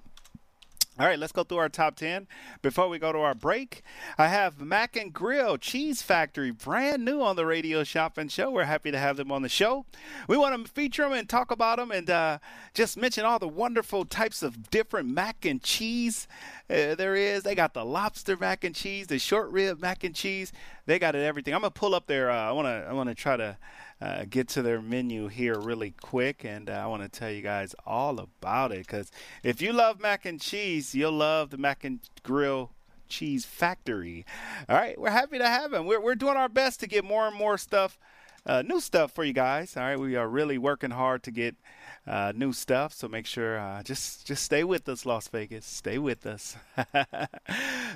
[0.99, 2.27] All right, let's go through our top 10.
[2.63, 3.83] Before we go to our break,
[4.17, 8.49] I have Mac and Grill Cheese Factory, brand new on the Radio Shopping Show.
[8.49, 9.85] We're happy to have them on the show.
[10.27, 12.39] We want to feature them and talk about them and uh,
[12.73, 16.27] just mention all the wonderful types of different mac and cheese
[16.69, 17.43] uh, there is.
[17.43, 20.51] They got the lobster mac and cheese, the short rib mac and cheese.
[20.87, 21.53] They got it everything.
[21.53, 22.31] I'm gonna pull up their.
[22.31, 22.87] Uh, I wanna.
[22.89, 23.57] I wanna try to
[24.01, 27.41] uh, get to their menu here really quick, and uh, I want to tell you
[27.41, 28.85] guys all about it.
[28.85, 29.11] Because
[29.43, 32.71] if you love mac and cheese, you'll love the Mac and Grill
[33.09, 34.25] Cheese Factory.
[34.69, 35.85] All right, we're happy to have them.
[35.85, 37.97] We're we're doing our best to get more and more stuff,
[38.45, 39.75] uh, new stuff for you guys.
[39.75, 41.55] All right, we are really working hard to get.
[42.05, 42.93] Uh, new stuff.
[42.93, 45.65] So make sure uh, just just stay with us, Las Vegas.
[45.65, 46.55] Stay with us.
[46.93, 47.27] the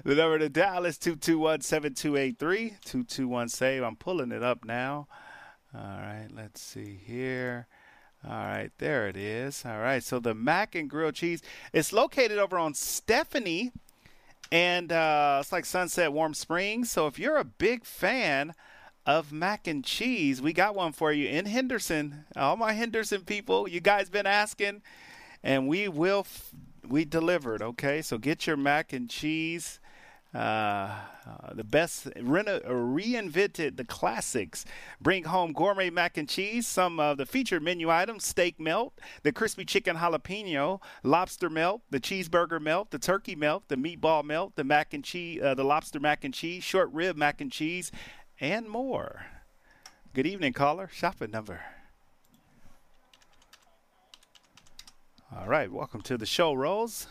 [0.03, 3.83] number to dial is 221-7283, 221 save.
[3.83, 5.07] I'm pulling it up now.
[5.73, 7.67] All right, let's see here.
[8.23, 9.65] All right, there it is.
[9.65, 11.41] All right, so the mac and grilled cheese.
[11.73, 13.71] It's located over on Stephanie,
[14.51, 16.91] and uh, it's like Sunset Warm Springs.
[16.91, 18.53] So if you're a big fan
[19.05, 22.25] of mac and cheese, we got one for you in Henderson.
[22.35, 24.81] All my Henderson people, you guys been asking,
[25.43, 26.19] and we will.
[26.19, 26.51] F-
[26.87, 27.61] we delivered.
[27.61, 29.79] Okay, so get your mac and cheese.
[30.33, 30.37] Uh,
[31.27, 34.63] uh, the best reno- reinvented the classics.
[35.01, 39.33] Bring home gourmet mac and cheese, some of the featured menu items steak melt, the
[39.33, 44.63] crispy chicken jalapeno, lobster melt, the cheeseburger melt, the turkey melt, the meatball melt, the
[44.63, 47.91] mac and cheese, uh, the lobster mac and cheese, short rib mac and cheese,
[48.39, 49.25] and more.
[50.13, 50.89] Good evening, caller.
[50.93, 51.59] Shopping number.
[55.37, 57.07] All right, welcome to the show, Rose.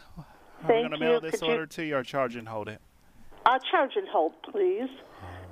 [0.66, 2.80] Thank going to mail this Could you- order to you or charge and hold it?
[3.46, 4.88] Uh, charge and hold, please.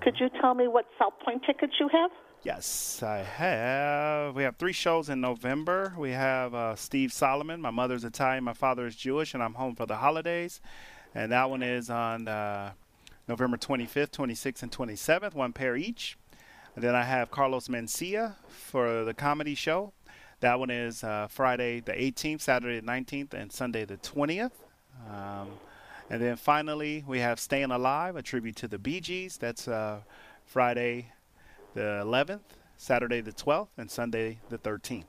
[0.02, 2.10] Could you tell me what South Point tickets you have?
[2.42, 4.36] Yes, I have.
[4.36, 5.92] We have three shows in November.
[5.98, 7.60] We have uh, Steve Solomon.
[7.60, 10.60] My mother's Italian, my father is Jewish, and I'm home for the holidays.
[11.14, 12.72] And that one is on uh,
[13.26, 16.16] November 25th, 26th, and 27th, one pair each.
[16.76, 19.92] And then I have Carlos Mencia for the comedy show.
[20.40, 24.52] That one is uh, Friday the 18th, Saturday the 19th, and Sunday the 20th.
[25.10, 25.48] Um,
[26.10, 29.36] and then finally, we have Staying Alive, a tribute to the Bee Gees.
[29.36, 30.00] That's uh,
[30.44, 31.12] Friday
[31.74, 32.40] the 11th,
[32.76, 35.04] Saturday the 12th, and Sunday the 13th.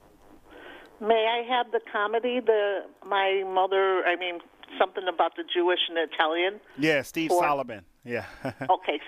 [1.02, 2.42] May I have the comedy?
[2.46, 4.04] The my mother.
[4.06, 4.40] I mean
[4.78, 6.60] something about the Jewish and the Italian.
[6.78, 7.86] Yeah, Steve For- Solomon.
[8.04, 8.26] Yeah.
[8.44, 9.00] okay,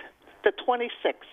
[0.45, 1.29] the twenty sixth.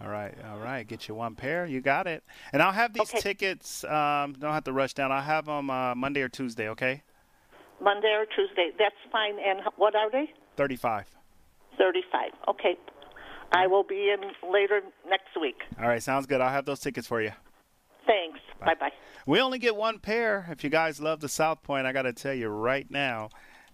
[0.00, 0.86] all right, all right.
[0.86, 1.66] Get you one pair.
[1.66, 2.22] You got it.
[2.52, 3.82] And I'll have these tickets.
[3.82, 5.10] Um, don't have to rush down.
[5.10, 6.68] I'll have them uh, Monday or Tuesday.
[6.68, 7.02] Okay.
[7.82, 8.70] Monday or Tuesday.
[8.78, 9.36] That's fine.
[9.44, 10.30] And what are they?
[10.56, 11.06] 35.
[11.76, 12.32] Thirty five.
[12.48, 12.76] Okay.
[13.52, 14.20] I will be in
[14.52, 15.62] later next week.
[15.80, 16.40] All right, sounds good.
[16.40, 17.30] I'll have those tickets for you.
[18.06, 18.40] Thanks.
[18.60, 18.90] Bye bye.
[19.26, 20.46] We only get one pair.
[20.50, 23.28] If you guys love the South Point, I got to tell you right now,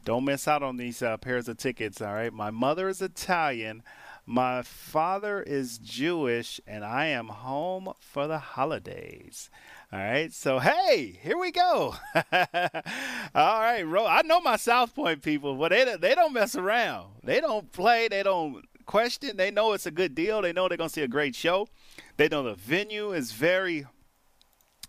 [0.04, 2.02] Don't miss out on these uh, pairs of tickets.
[2.02, 2.32] All right.
[2.32, 3.82] My mother is Italian.
[4.26, 9.50] My father is Jewish, and I am home for the holidays.
[9.92, 11.94] All right, so hey, here we go.
[12.14, 17.08] All right, Ro- I know my South Point people, but they they don't mess around.
[17.22, 18.08] They don't play.
[18.08, 19.36] They don't question.
[19.36, 20.40] They know it's a good deal.
[20.40, 21.68] They know they're gonna see a great show.
[22.16, 23.86] They know the venue is very,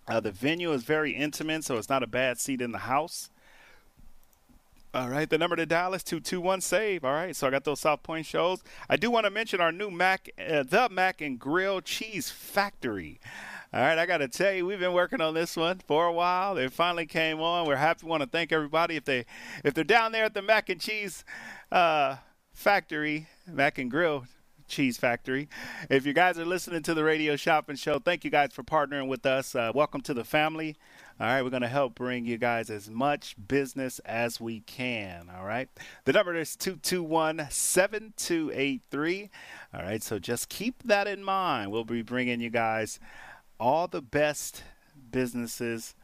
[0.07, 3.29] uh, the venue is very intimate, so it's not a bad seat in the house.
[4.95, 7.03] All right, the number to dial is 221 SAVE.
[7.03, 8.63] All right, so I got those South Point shows.
[8.89, 13.19] I do want to mention our new Mac, uh, the Mac and Grill Cheese Factory.
[13.73, 16.13] All right, I got to tell you, we've been working on this one for a
[16.13, 16.57] while.
[16.57, 17.67] It finally came on.
[17.67, 18.07] We're happy.
[18.07, 19.25] Want to thank everybody if they
[19.65, 21.25] if they're down there at the Mac and Cheese
[21.73, 22.15] uh,
[22.53, 24.23] Factory, Mac and Grill
[24.69, 25.49] Cheese Factory.
[25.89, 29.09] If you guys are listening to the Radio Shopping Show, thank you guys for partnering
[29.09, 29.55] with us.
[29.55, 30.77] Uh, welcome to the family.
[31.17, 35.29] All right, we're going to help bring you guys as much business as we can.
[35.33, 35.69] All right,
[36.03, 39.29] the number is 221 7283.
[39.73, 41.71] All right, so just keep that in mind.
[41.71, 42.99] We'll be bringing you guys
[43.61, 44.63] all the best
[45.09, 45.95] businesses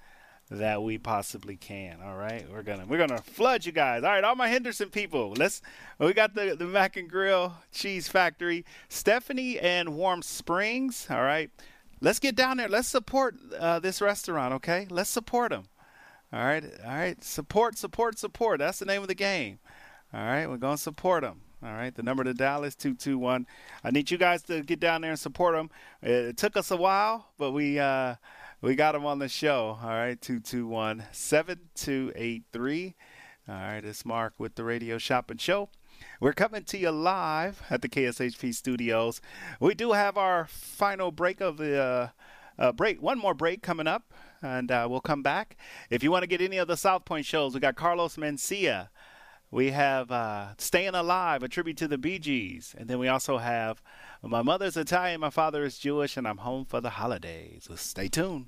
[0.49, 1.99] that we possibly can.
[2.01, 4.03] All right, we're gonna we're gonna flood you guys.
[4.03, 5.33] All right, all my Henderson people.
[5.37, 5.61] Let's
[5.97, 11.07] we got the the Mac and Grill Cheese Factory, Stephanie and Warm Springs.
[11.09, 11.49] All right,
[12.01, 12.67] let's get down there.
[12.67, 14.53] Let's support uh, this restaurant.
[14.55, 15.65] Okay, let's support them.
[16.33, 18.59] All right, all right, support, support, support.
[18.59, 19.59] That's the name of the game.
[20.13, 21.41] All right, we're gonna support them.
[21.63, 23.45] All right, the number to dial is 221.
[23.83, 25.69] I need you guys to get down there and support them.
[26.01, 28.15] It took us a while, but we uh,
[28.61, 29.77] we got them on the show.
[29.81, 32.95] All right, 221 7283.
[33.49, 35.69] All right, it's Mark with the Radio Shopping Show.
[36.19, 39.21] We're coming to you live at the KSHP studios.
[39.59, 42.09] We do have our final break of the uh,
[42.57, 45.57] uh, break, one more break coming up, and uh, we'll come back.
[45.89, 48.89] If you want to get any of the South Point shows, we got Carlos Mencia.
[49.49, 52.73] We have uh, Staying Alive, a tribute to the Bee Gees.
[52.77, 53.81] And then we also have
[54.23, 57.65] My Mother's Italian, My Father is Jewish, and I'm home for the holidays.
[57.67, 58.47] So stay tuned.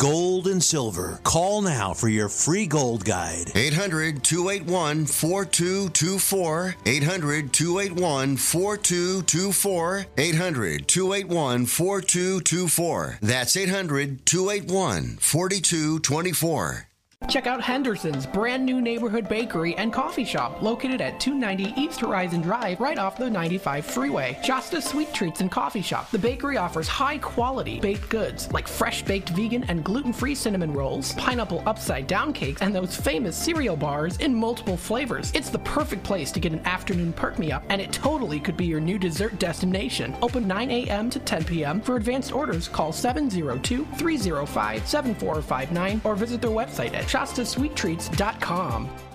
[0.00, 1.20] gold and silver.
[1.24, 3.52] Call now for your free gold guide.
[3.54, 6.74] 800 281 4224.
[6.86, 10.06] 800 281 4224.
[10.16, 13.18] 800 281 4224.
[13.20, 16.89] That's 800 281 4224.
[17.30, 22.40] Check out Henderson's brand new neighborhood bakery and coffee shop located at 290 East Horizon
[22.40, 24.36] Drive, right off the 95 freeway.
[24.42, 26.10] Shasta Sweet Treats and Coffee Shop.
[26.10, 30.72] The bakery offers high quality baked goods like fresh baked vegan and gluten free cinnamon
[30.72, 35.30] rolls, pineapple upside down cakes, and those famous cereal bars in multiple flavors.
[35.32, 38.56] It's the perfect place to get an afternoon perk me up, and it totally could
[38.56, 40.16] be your new dessert destination.
[40.20, 41.08] Open 9 a.m.
[41.10, 41.80] to 10 p.m.
[41.80, 49.09] For advanced orders, call 702 305 7459 or visit their website at shastasweettreats.com.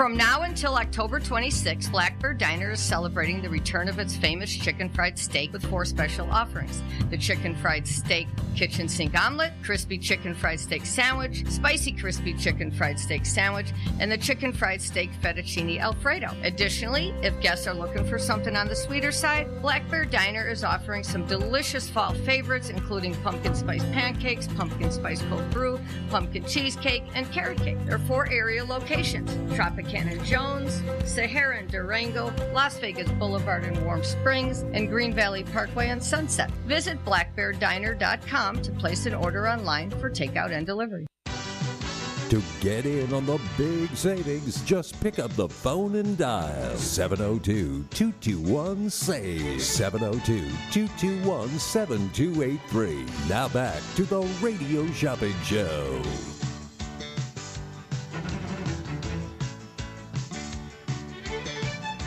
[0.00, 4.50] From now until October 26, Black Bear Diner is celebrating the return of its famous
[4.50, 6.80] chicken fried steak with four special offerings
[7.10, 8.26] the chicken fried steak
[8.56, 14.10] kitchen sink omelet, crispy chicken fried steak sandwich, spicy crispy chicken fried steak sandwich, and
[14.10, 16.34] the chicken fried steak fettuccine alfredo.
[16.44, 20.64] Additionally, if guests are looking for something on the sweeter side, Black Bear Diner is
[20.64, 25.78] offering some delicious fall favorites, including pumpkin spice pancakes, pumpkin spice cold brew,
[26.08, 27.76] pumpkin cheesecake, and carrot cake.
[27.84, 29.30] There are four area locations
[29.90, 35.88] Tropicana Jones, Sahara and Durango, Las Vegas Boulevard and Warm Springs, and Green Valley Parkway
[35.88, 36.50] and Sunset.
[36.66, 41.06] Visit blackbeardiner.com to place an order online for takeout and delivery.
[42.30, 47.84] To get in on the big savings, just pick up the phone and dial 702
[47.90, 49.60] 221 SAVE.
[49.60, 53.06] 702 221 7283.
[53.28, 56.00] Now back to the Radio Shopping Show.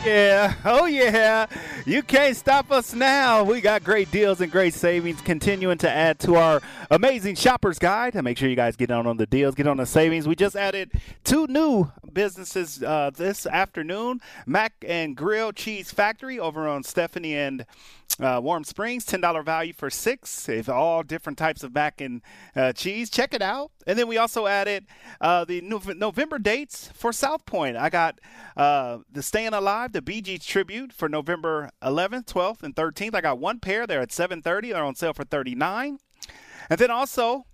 [0.04, 1.46] Yeah, oh yeah.
[1.86, 3.42] You can't stop us now.
[3.42, 8.14] We got great deals and great savings continuing to add to our amazing shopper's guide.
[8.14, 10.28] And make sure you guys get on on the deals, get on the savings.
[10.28, 10.92] We just added
[11.24, 17.64] two new businesses uh, this afternoon Mac and Grill Cheese Factory over on Stephanie and
[18.20, 20.48] uh, Warm Springs, $10 value for six.
[20.48, 22.22] If all different types of mac and
[22.54, 23.72] uh, cheese, check it out.
[23.86, 24.86] And then we also added
[25.20, 27.76] uh, the November dates for South Point.
[27.76, 28.20] I got
[28.56, 33.14] uh, the Staying Alive, the Gees tribute for November 11th, 12th, and 13th.
[33.14, 34.72] I got one pair They're at 7:30.
[34.72, 35.98] They're on sale for 39.
[36.70, 37.46] And then also,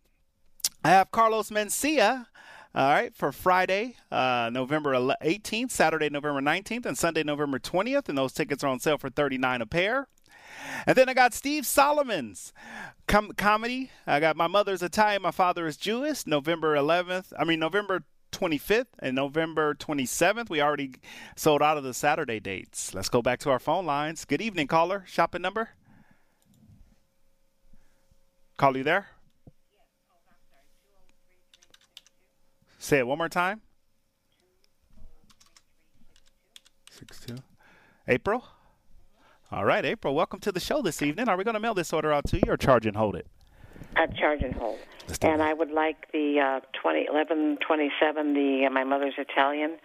[0.84, 2.26] I have Carlos Mencia.
[2.72, 8.08] All right, for Friday, uh, November 18th, Saturday, November 19th, and Sunday, November 20th.
[8.08, 10.06] And those tickets are on sale for 39 a pair.
[10.86, 12.52] And then I got Steve Solomon's
[13.06, 13.90] com- comedy.
[14.06, 17.32] I got My Mother's Italian, My Father is Jewish, November 11th.
[17.38, 20.48] I mean, November 25th and November 27th.
[20.48, 20.94] We already
[21.36, 22.94] sold out of the Saturday dates.
[22.94, 24.24] Let's go back to our phone lines.
[24.24, 25.04] Good evening, caller.
[25.06, 25.70] Shopping number?
[28.56, 29.08] Call you there?
[32.78, 33.60] Say it one more time.
[36.90, 37.36] Six two.
[38.08, 38.44] April?
[39.52, 41.28] All right, April, welcome to the show this evening.
[41.28, 43.26] Are we going to mail this order out to you or charge and hold it?
[43.96, 44.78] A charge and hold.
[45.22, 49.78] And I would like the uh, 20, 1127, the uh, My Mother's Italian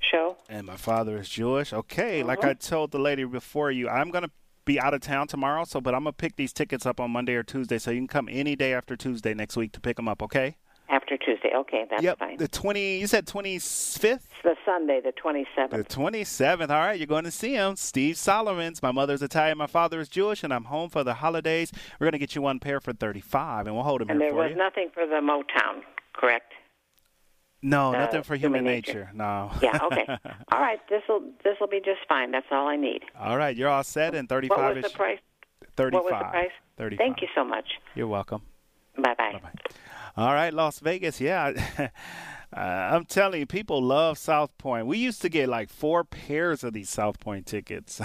[0.00, 0.38] show.
[0.48, 1.74] And my father is Jewish.
[1.74, 2.48] Okay, like Mhm.
[2.48, 4.30] I told the lady before you, I'm going to
[4.64, 7.10] be out of town tomorrow, so but I'm going to pick these tickets up on
[7.10, 9.96] Monday or Tuesday, so you can come any day after Tuesday next week to pick
[9.96, 10.56] them up, okay?
[10.92, 11.50] After Tuesday.
[11.56, 12.36] Okay, that's yep, fine.
[12.36, 14.04] the 20, you said 25th?
[14.04, 15.70] It's the Sunday, the 27th.
[15.70, 16.68] The 27th.
[16.68, 17.76] All right, you're going to see him.
[17.76, 18.82] Steve Solomons.
[18.82, 21.72] My mother's Italian, my father is Jewish, and I'm home for the holidays.
[21.98, 24.32] We're going to get you one pair for 35 and we'll hold them and here
[24.32, 24.56] there was you.
[24.56, 25.80] nothing for the Motown,
[26.12, 26.52] correct?
[27.62, 29.10] no, uh, nothing for human, human nature.
[29.14, 29.50] No.
[29.62, 30.04] Yeah, okay.
[30.52, 32.32] all right, this will this will be just fine.
[32.32, 33.02] That's all I need.
[33.18, 35.18] all right, you're all set and 35 What is the price?
[35.76, 35.94] 35.
[35.94, 36.50] What was the price?
[36.76, 36.98] 35.
[36.98, 37.66] Thank you so much.
[37.94, 38.42] You're welcome.
[38.98, 39.40] Bye bye.
[40.14, 41.22] All right, Las Vegas.
[41.22, 41.52] Yeah,
[42.54, 44.86] uh, I'm telling you, people love South Point.
[44.86, 47.98] We used to get like four pairs of these South Point tickets.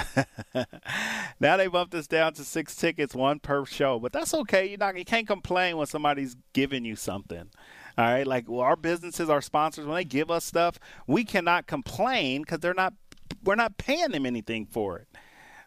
[1.40, 4.00] now they bumped us down to six tickets, one per show.
[4.00, 4.68] But that's okay.
[4.68, 7.50] You're not, you can't complain when somebody's giving you something.
[7.98, 11.68] All right, like well, our businesses, our sponsors, when they give us stuff, we cannot
[11.68, 12.94] complain because they're not,
[13.44, 15.10] we're not paying them anything for it.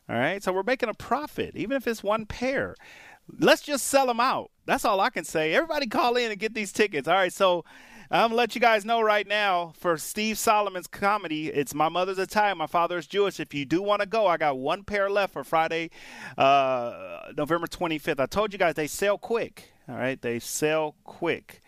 [0.08, 2.74] All right, so we're making a profit, even if it's one pair.
[3.38, 4.50] Let's just sell them out.
[4.66, 5.54] That's all I can say.
[5.54, 7.08] Everybody call in and get these tickets.
[7.08, 7.64] All right, so
[8.10, 11.48] I'm gonna let you guys know right now for Steve Solomon's comedy.
[11.48, 13.38] It's my mother's Italian, my father's Jewish.
[13.38, 15.90] If you do want to go, I got one pair left for Friday,
[16.36, 18.18] uh, November 25th.
[18.20, 19.72] I told you guys they sell quick.
[19.88, 21.60] All right, they sell quick.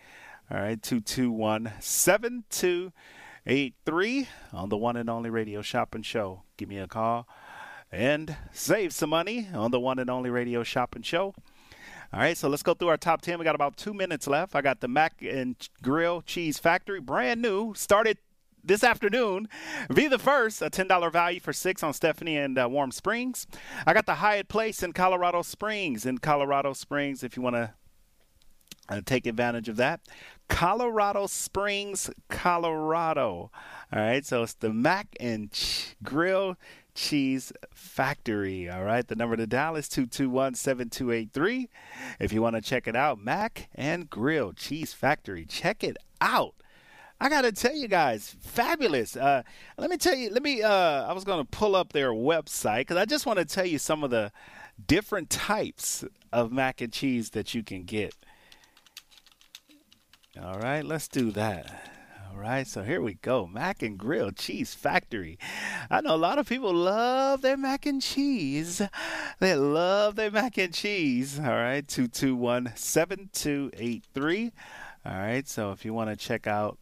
[0.51, 2.91] All right, two two one seven two
[3.47, 6.43] eight three on the one and only radio shopping show.
[6.57, 7.27] Give me a call
[7.93, 11.35] and save some money on the one and only radio shopping show.
[12.13, 13.39] All right, so let's go through our top 10.
[13.39, 14.55] We got about two minutes left.
[14.55, 18.19] I got the Mac and Grill Cheese Factory, brand new, started
[18.63, 19.49] this afternoon.
[19.91, 23.47] Be the first, a $10 value for six on Stephanie and uh, Warm Springs.
[23.87, 26.05] I got the Hyatt Place in Colorado Springs.
[26.05, 27.73] In Colorado Springs, if you want to
[28.89, 30.01] uh, take advantage of that.
[30.49, 33.49] Colorado Springs, Colorado.
[33.91, 35.49] All right, so it's the Mac and
[36.03, 36.57] Grill
[36.95, 38.69] Cheese Factory.
[38.69, 41.69] All right, the number to dial is 221 7283.
[42.19, 45.45] If you want to check it out, Mac and Grill Cheese Factory.
[45.45, 46.55] Check it out.
[47.19, 49.15] I gotta tell you guys, fabulous.
[49.15, 49.43] Uh,
[49.77, 50.29] let me tell you.
[50.29, 50.61] Let me.
[50.61, 53.79] Uh, I was gonna pull up their website because I just want to tell you
[53.79, 54.31] some of the
[54.87, 58.13] different types of mac and cheese that you can get.
[60.41, 61.92] All right, let's do that.
[62.33, 63.45] All right, so here we go.
[63.45, 65.37] Mac and Grill Cheese Factory.
[65.91, 68.81] I know a lot of people love their mac and cheese.
[69.39, 71.37] They love their mac and cheese.
[71.37, 74.51] All right, 221 7283.
[75.05, 76.79] All right, so if you want to check out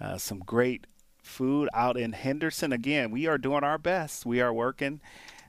[0.00, 0.86] uh, some great
[1.22, 4.26] food out in Henderson, again, we are doing our best.
[4.26, 5.00] We are working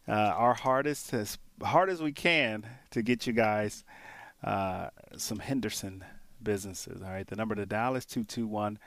[0.08, 3.84] uh, our hardest, as hard as we can, to get you guys
[4.46, 6.06] uh, some Henderson
[6.42, 7.02] businesses.
[7.02, 8.80] All right, the number to dial is 221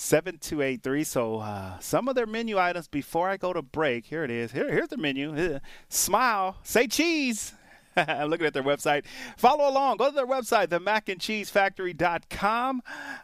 [0.00, 1.02] 7283.
[1.02, 4.06] So, uh, some of their menu items before I go to break.
[4.06, 4.52] Here it is.
[4.52, 5.58] Here, here's the menu.
[5.88, 7.52] Smile, say cheese.
[8.08, 9.04] I'm looking at their website.
[9.36, 9.96] Follow along.
[9.96, 12.82] Go to their website, themacandcheesefactory.com.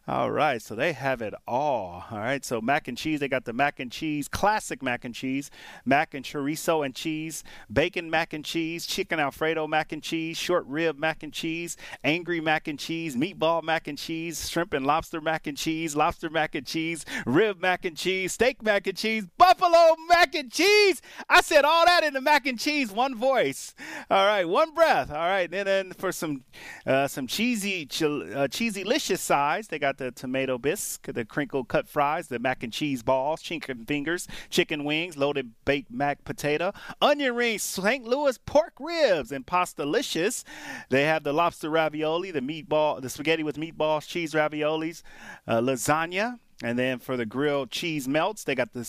[0.09, 2.05] All right, so they have it all.
[2.11, 5.15] All right, so mac and cheese, they got the mac and cheese, classic mac and
[5.15, 5.51] cheese,
[5.85, 10.65] mac and chorizo and cheese, bacon mac and cheese, chicken alfredo mac and cheese, short
[10.67, 15.21] rib mac and cheese, angry mac and cheese, meatball mac and cheese, shrimp and lobster
[15.21, 19.27] mac and cheese, lobster mac and cheese, rib mac and cheese, steak mac and cheese,
[19.39, 21.01] buffalo mac and cheese.
[21.29, 23.75] I said all that in the mac and cheese, one voice.
[24.11, 25.11] All right, one breath.
[25.11, 26.45] All right, and then for some
[26.87, 27.89] uh, some cheesy
[28.35, 32.63] uh, cheesy licious sides, they got the tomato bisque, the crinkle cut fries, the mac
[32.63, 38.05] and cheese balls, chicken fingers, chicken wings, loaded baked mac potato, onion rings, St.
[38.05, 40.45] Louis pork ribs, and pasta licious.
[40.89, 45.03] They have the lobster ravioli, the meatball, the spaghetti with meatballs, cheese raviolis,
[45.47, 46.39] uh, lasagna.
[46.63, 48.85] And then for the grilled cheese melts, they got the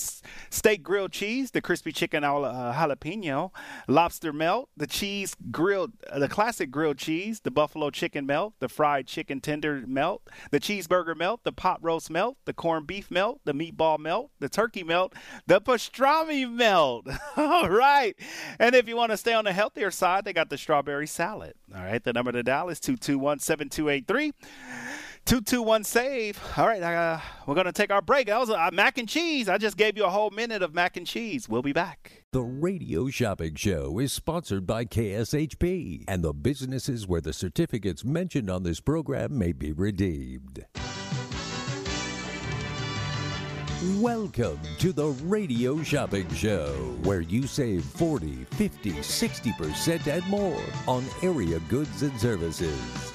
[0.50, 3.52] steak grilled cheese, the crispy chicken uh, jalapeno,
[3.88, 8.70] lobster melt, the cheese grilled, uh, the classic grilled cheese, the buffalo chicken melt, the
[8.70, 13.42] fried chicken tender melt, the cheeseburger melt, the pot roast melt, the corned beef melt,
[13.46, 15.14] the meatball melt, the turkey melt,
[15.48, 17.08] the pastrami melt.
[17.38, 18.16] All right.
[18.60, 21.56] And if you want to stay on the healthier side, they got the strawberry salad.
[21.76, 22.04] All right.
[22.04, 24.34] The number to dial is 221 7283.
[25.26, 26.40] 221 save.
[26.56, 28.28] All right, uh, we're to take our break.
[28.28, 29.50] That was uh, mac and cheese.
[29.50, 31.50] I just gave you a whole minute of mac and cheese.
[31.50, 32.26] We'll be back.
[32.32, 38.52] The Radio Shopping Show is sponsored by KSHP and the businesses where the certificates mentioned
[38.52, 40.64] on this program may be redeemed.
[43.96, 46.72] Welcome to the Radio Shopping Show,
[47.02, 53.15] where you save 40, 50, 60% and more on area goods and services.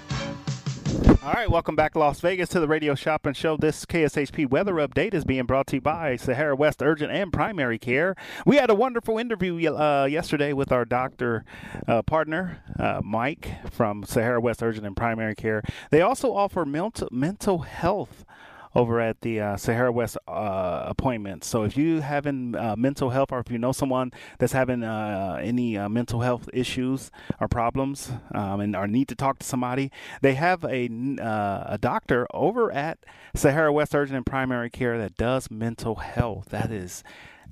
[0.91, 3.55] All right, welcome back, Las Vegas, to the Radio Shopping Show.
[3.55, 7.79] This KSHP weather update is being brought to you by Sahara West Urgent and Primary
[7.79, 8.15] Care.
[8.45, 11.45] We had a wonderful interview uh, yesterday with our doctor
[11.87, 15.63] uh, partner, uh, Mike from Sahara West Urgent and Primary Care.
[15.91, 18.25] They also offer mental, mental health
[18.75, 21.47] over at the uh, Sahara West uh, appointments.
[21.47, 25.39] So if you having uh, mental health, or if you know someone that's having uh,
[25.41, 29.91] any uh, mental health issues or problems, um, and or need to talk to somebody,
[30.21, 30.89] they have a
[31.21, 32.99] uh, a doctor over at
[33.35, 36.47] Sahara West Urgent and Primary Care that does mental health.
[36.49, 37.03] That is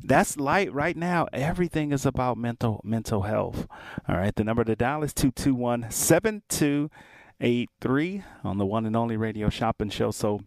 [0.04, 1.28] that's light right now.
[1.34, 3.68] Everything is about mental mental health.
[4.08, 4.34] All right.
[4.36, 10.12] The number to dial is 221 7283 on the one and only radio shopping show.
[10.12, 10.40] So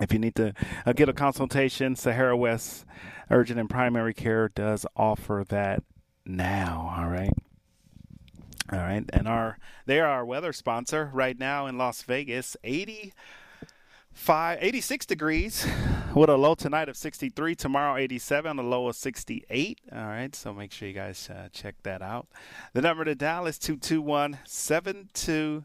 [0.00, 0.54] if you need to
[0.86, 2.84] uh, get a consultation, Sahara West
[3.30, 5.82] Urgent and Primary Care does offer that
[6.24, 6.94] now.
[6.96, 7.32] All right.
[8.72, 9.04] All right.
[9.12, 12.56] And our they are our weather sponsor right now in Las Vegas.
[12.64, 15.66] 85 86 degrees
[16.14, 20.52] with a low tonight of 63 tomorrow 87 a low of 68 all right so
[20.52, 22.26] make sure you guys uh, check that out
[22.74, 25.64] the number to dial is 221 72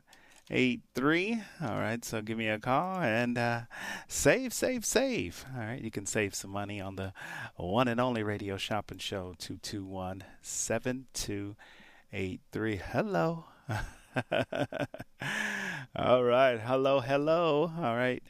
[0.49, 1.43] 8283.
[1.61, 3.63] All right, so give me a call and uh,
[4.07, 5.45] save, save, save.
[5.53, 7.11] All right, you can save some money on the
[7.55, 12.75] one and only radio shopping show 221 7283.
[12.77, 13.43] Hello.
[15.95, 16.59] All right.
[16.59, 17.71] Hello, hello.
[17.77, 18.21] All right.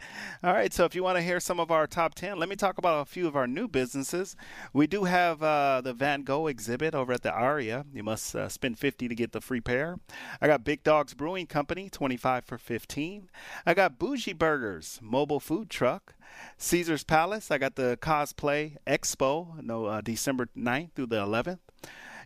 [0.44, 0.74] All right.
[0.74, 3.02] So if you want to hear some of our top 10, let me talk about
[3.02, 4.36] a few of our new businesses.
[4.74, 7.86] We do have uh, the Van Gogh exhibit over at the Aria.
[7.94, 10.00] You must uh, spend 50 to get the free pair.
[10.42, 13.30] I got Big Dogs Brewing Company, 25 for 15.
[13.66, 16.16] I got Bougie Burgers, mobile food truck.
[16.58, 21.60] Caesar's Palace, I got the Cosplay Expo, no, uh, December 9th through the 11th.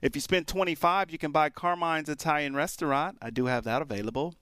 [0.02, 3.18] If you spend 25, you can buy Carmine's Italian Restaurant.
[3.22, 4.34] I do have that available.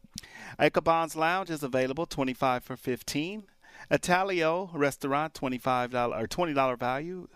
[0.57, 3.43] Ichabod's Lounge is available, 25 for 15.
[3.91, 7.27] Italio Restaurant, $25 or $20 value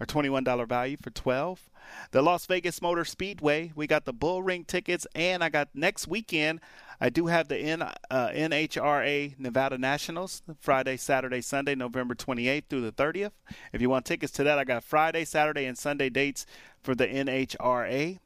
[0.00, 1.68] or $21 value for 12.
[2.10, 6.08] The Las Vegas Motor Speedway, we got the Bull Ring tickets and I got next
[6.08, 6.60] weekend
[7.00, 12.82] I do have the N, uh, NHRA Nevada Nationals Friday, Saturday, Sunday, November 28th through
[12.82, 13.32] the 30th.
[13.72, 16.44] If you want tickets to that, I got Friday, Saturday, and Sunday dates
[16.82, 18.18] for the NHRA.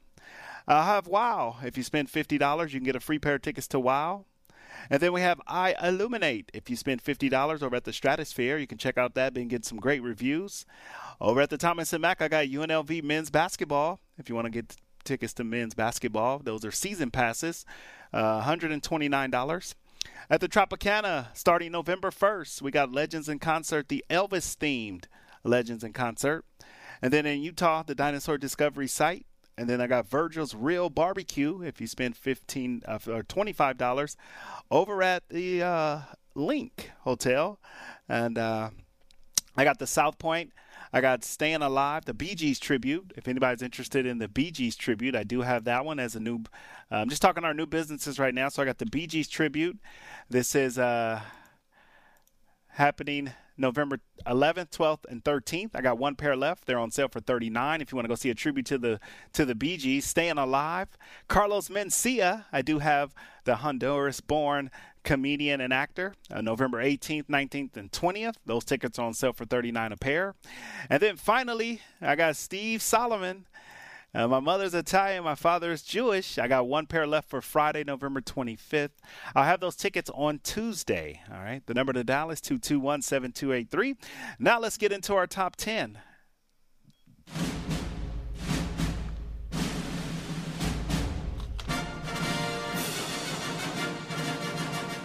[0.67, 1.57] I have WOW.
[1.63, 4.25] If you spend $50, you can get a free pair of tickets to WOW.
[4.89, 6.45] And then we have I iLuminate.
[6.53, 9.65] If you spend $50 over at the Stratosphere, you can check out that and get
[9.65, 10.65] some great reviews.
[11.19, 13.99] Over at the Thomas and Mack, I got UNLV men's basketball.
[14.17, 17.65] If you want to get tickets to men's basketball, those are season passes,
[18.11, 19.75] uh, $129.
[20.29, 25.05] At the Tropicana, starting November 1st, we got Legends in Concert, the Elvis themed
[25.43, 26.43] Legends in Concert.
[27.01, 29.25] And then in Utah, the Dinosaur Discovery site.
[29.57, 31.61] And then I got Virgil's Real Barbecue.
[31.61, 34.17] If you spend fifteen uh, or twenty five dollars,
[34.69, 35.99] over at the uh,
[36.35, 37.59] LINQ Hotel,
[38.09, 38.69] and uh,
[39.55, 40.51] I got the South Point.
[40.91, 43.13] I got Staying Alive, the Bee Gees tribute.
[43.17, 46.19] If anybody's interested in the Bee Gees tribute, I do have that one as a
[46.19, 46.43] new.
[46.91, 48.49] Uh, I'm just talking our new businesses right now.
[48.49, 49.77] So I got the Bee Gees tribute.
[50.29, 51.21] This is uh,
[52.75, 55.71] happening November 11th, 12th, and 13th.
[55.73, 56.65] I got one pair left.
[56.65, 57.81] They're on sale for 39.
[57.81, 58.99] If you want to go see a tribute to the
[59.33, 60.89] to the Gees, Staying Alive.
[61.27, 62.45] Carlos Mencia.
[62.51, 63.13] I do have
[63.45, 64.71] the Honduras-born
[65.03, 66.15] comedian and actor.
[66.29, 68.35] Uh, November 18th, 19th, and 20th.
[68.45, 70.35] Those tickets are on sale for 39 a pair.
[70.89, 73.45] And then finally, I got Steve Solomon.
[74.15, 76.37] Uh, my mother's Italian, my father is Jewish.
[76.37, 78.91] I got one pair left for Friday, November 25th.
[79.35, 81.21] I'll have those tickets on Tuesday.
[81.29, 81.61] All right.
[81.65, 83.95] The number to dial is 221 7283.
[84.39, 85.99] Now let's get into our top 10.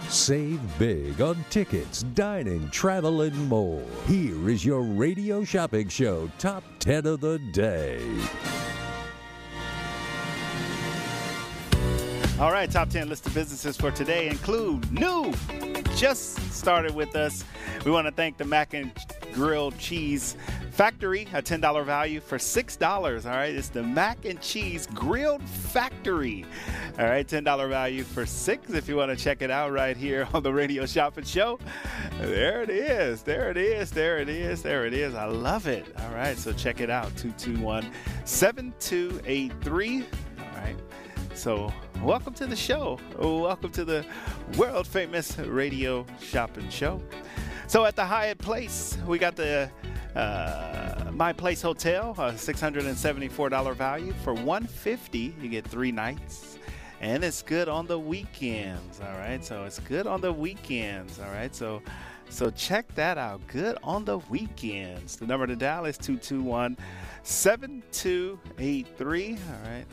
[0.07, 3.83] Save big on tickets, dining, travel, and more.
[4.07, 8.01] Here is your radio shopping show top 10 of the day.
[12.41, 15.31] All right, top 10 list of businesses for today include new,
[15.95, 17.43] just started with us.
[17.85, 18.91] We want to thank the Mac and
[19.31, 20.35] Grilled Cheese
[20.71, 23.25] Factory, a $10 value for $6.
[23.25, 26.43] All right, it's the Mac and Cheese Grilled Factory.
[26.97, 30.27] All right, $10 value for 6 if you want to check it out right here
[30.33, 31.59] on the Radio Shopping Show.
[32.21, 33.21] There it is.
[33.21, 33.91] There it is.
[33.91, 34.63] There it is.
[34.63, 35.13] There it is.
[35.13, 35.85] I love it.
[35.99, 37.87] All right, so check it out 221
[38.25, 40.05] 7283.
[41.33, 41.73] So,
[42.03, 42.99] welcome to the show.
[43.17, 44.05] Welcome to the
[44.57, 47.01] world famous radio shopping show.
[47.67, 49.71] So, at the Hyatt Place, we got the
[50.15, 56.59] uh, My Place Hotel, a $674 value for 150 You get three nights.
[56.99, 59.43] And it's good on the weekends, all right?
[59.43, 61.55] So it's good on the weekends, all right?
[61.55, 61.81] So
[62.29, 63.41] so check that out.
[63.47, 65.17] Good on the weekends.
[65.17, 66.77] The number to dial is 221
[67.23, 69.85] 7283, all right?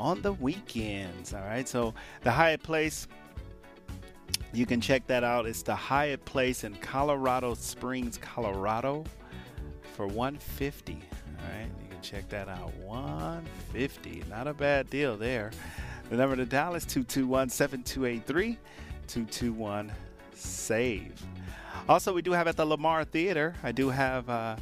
[0.00, 1.68] On the weekends, all right?
[1.68, 1.92] So
[2.22, 3.06] the Hyatt Place
[4.52, 5.46] you can check that out.
[5.46, 9.04] It's the Hyatt Place in Colorado Springs, Colorado
[9.94, 10.92] for 150.
[10.94, 12.74] All right, you can check that out.
[12.78, 14.24] 150.
[14.28, 15.50] Not a bad deal there.
[16.08, 18.58] The number to dial is 221 7283
[19.06, 19.92] 221
[20.34, 21.12] SAVE.
[21.88, 24.56] Also, we do have at the Lamar Theater, I do have uh,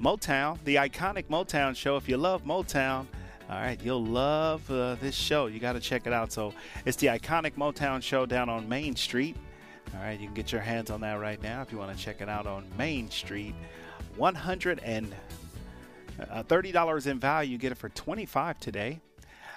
[0.00, 1.96] Motown, the iconic Motown show.
[1.96, 3.06] If you love Motown,
[3.50, 5.46] all right, you'll love uh, this show.
[5.46, 6.32] You got to check it out.
[6.32, 9.36] So it's the iconic Motown show down on Main Street.
[9.94, 12.02] All right, you can get your hands on that right now if you want to
[12.02, 13.54] check it out on Main Street.
[14.16, 15.14] One hundred and
[16.30, 17.52] uh, thirty dollars in value.
[17.52, 19.00] You get it for twenty five today.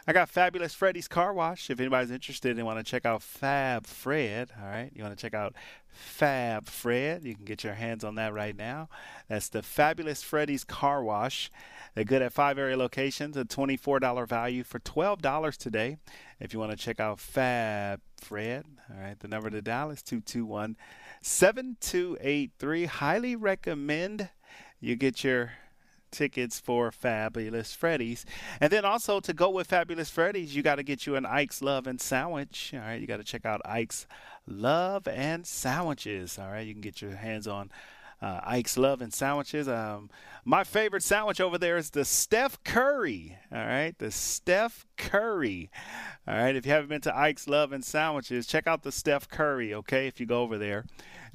[0.09, 1.69] I got Fabulous Freddy's Car Wash.
[1.69, 5.21] If anybody's interested and want to check out Fab Fred, all right, you want to
[5.21, 5.53] check out
[5.89, 7.25] Fab Fred.
[7.25, 8.88] You can get your hands on that right now.
[9.27, 11.51] That's the Fabulous Freddy's Car Wash.
[11.97, 15.97] They're good at five area locations, a $24 value for $12 today.
[16.39, 20.03] If you want to check out Fab Fred, all right, the number to dial is
[20.03, 20.77] 221
[21.23, 22.85] 7283.
[22.85, 24.29] Highly recommend
[24.79, 25.53] you get your
[26.11, 28.27] tickets for Fabulous Freddy's.
[28.61, 31.63] And then also to go with Fabulous Freddy's, you got to get you an Ike's
[31.63, 32.75] Love and Sandwich.
[32.75, 34.05] All right, you got to check out Ike's
[34.45, 36.37] Love and Sandwiches.
[36.37, 37.71] All right, you can get your hands on
[38.22, 39.68] uh, Ike's Love and Sandwiches.
[39.68, 40.09] Um,
[40.43, 43.38] my favorite sandwich over there is the Steph Curry.
[43.51, 45.70] All right, the Steph Curry.
[46.28, 49.28] All right, if you haven't been to Ike's Love and Sandwiches, check out the Steph
[49.28, 49.74] Curry.
[49.74, 50.86] Okay, if you go over there.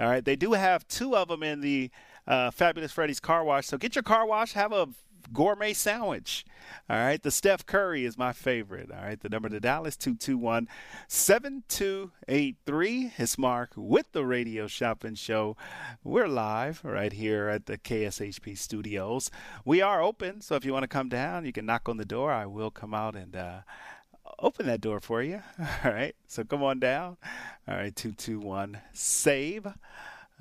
[0.01, 1.91] All right, they do have two of them in the
[2.27, 3.67] uh, Fabulous Freddy's Car Wash.
[3.67, 4.89] So get your car wash, have a
[5.33, 6.45] gourmet sandwich.
[6.89, 7.23] All right.
[7.23, 8.91] The Steph Curry is my favorite.
[8.91, 9.21] All right.
[9.21, 10.69] The number to Dallas is 221
[11.09, 13.13] 7283.
[13.17, 15.57] It's Mark with the Radio Shopping Show.
[16.03, 19.31] We're live right here at the KSHP studios.
[19.65, 20.41] We are open.
[20.41, 22.33] So if you want to come down, you can knock on the door.
[22.33, 23.61] I will come out and, uh,
[24.39, 25.43] open that door for you.
[25.85, 26.15] All right.
[26.27, 27.17] So come on down.
[27.69, 27.95] All right.
[27.95, 29.67] 221 save.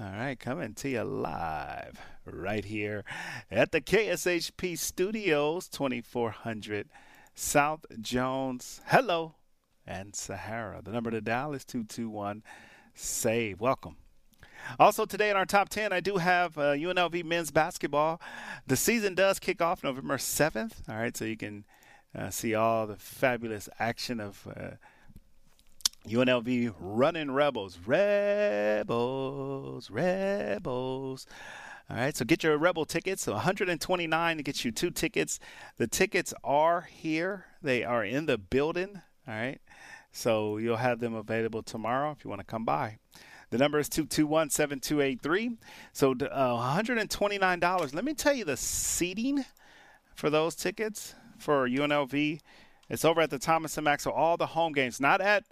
[0.01, 3.03] All right, coming to you live right here
[3.51, 6.89] at the KSHP Studios, 2400
[7.35, 8.81] South Jones.
[8.87, 9.35] Hello
[9.85, 10.81] and Sahara.
[10.81, 12.41] The number to dial is 221
[12.95, 13.61] SAVE.
[13.61, 13.97] Welcome.
[14.79, 18.19] Also, today in our top 10, I do have uh, UNLV men's basketball.
[18.65, 20.89] The season does kick off November 7th.
[20.89, 21.63] All right, so you can
[22.17, 24.47] uh, see all the fabulous action of.
[24.47, 24.71] Uh,
[26.07, 27.77] UNLV running Rebels.
[27.85, 31.27] Rebels, Rebels.
[31.89, 33.23] All right, so get your Rebel tickets.
[33.23, 35.39] So 129 to get you two tickets.
[35.77, 37.45] The tickets are here.
[37.61, 39.01] They are in the building.
[39.27, 39.59] All right.
[40.11, 42.97] So you'll have them available tomorrow if you want to come by.
[43.49, 45.57] The number is 221 7283.
[45.93, 47.93] So uh, $129.
[47.93, 49.45] Let me tell you the seating
[50.15, 52.39] for those tickets for UNLV.
[52.89, 54.01] It's over at the Thomas and.
[54.01, 55.45] So all the home games, not at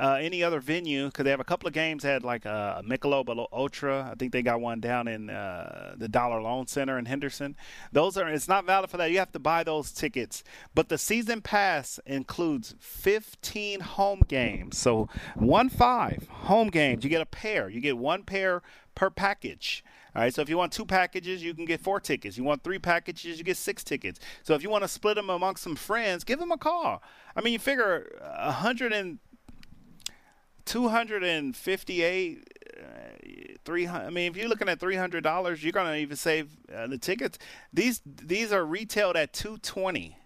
[0.00, 2.82] uh, any other venue because they have a couple of games had like a, a
[2.82, 4.08] Michelob Ultra.
[4.10, 7.54] I think they got one down in uh, the Dollar Loan Center in Henderson.
[7.92, 9.10] Those are it's not valid for that.
[9.10, 10.42] You have to buy those tickets.
[10.74, 14.78] But the season pass includes 15 home games.
[14.78, 17.04] So one five home games.
[17.04, 17.68] You get a pair.
[17.68, 18.62] You get one pair
[18.94, 19.84] per package.
[20.14, 22.36] All right, so if you want two packages, you can get four tickets.
[22.36, 24.18] You want three packages, you get six tickets.
[24.42, 27.00] So if you want to split them amongst some friends, give them a call.
[27.36, 29.20] I mean, you figure a hundred and
[30.70, 32.48] 258
[32.78, 32.84] uh,
[33.64, 36.96] 300 I mean if you're looking at $300 you're going to even save uh, the
[36.96, 37.38] tickets.
[37.72, 40.16] These these are retailed at 220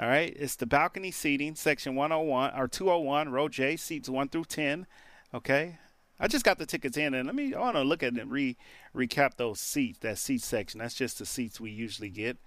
[0.00, 0.36] all right?
[0.36, 4.88] It's the balcony seating section 101 or 201 row J seats 1 through 10
[5.32, 5.78] okay?
[6.18, 8.28] I just got the tickets in and let me I want to look at and
[8.28, 8.56] re
[8.92, 10.80] recap those seats that seat section.
[10.80, 12.38] That's just the seats we usually get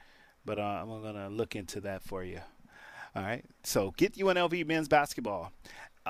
[0.44, 2.42] but uh, I'm to look into that for you
[3.16, 3.46] all right?
[3.64, 5.52] So get UNLV men's basketball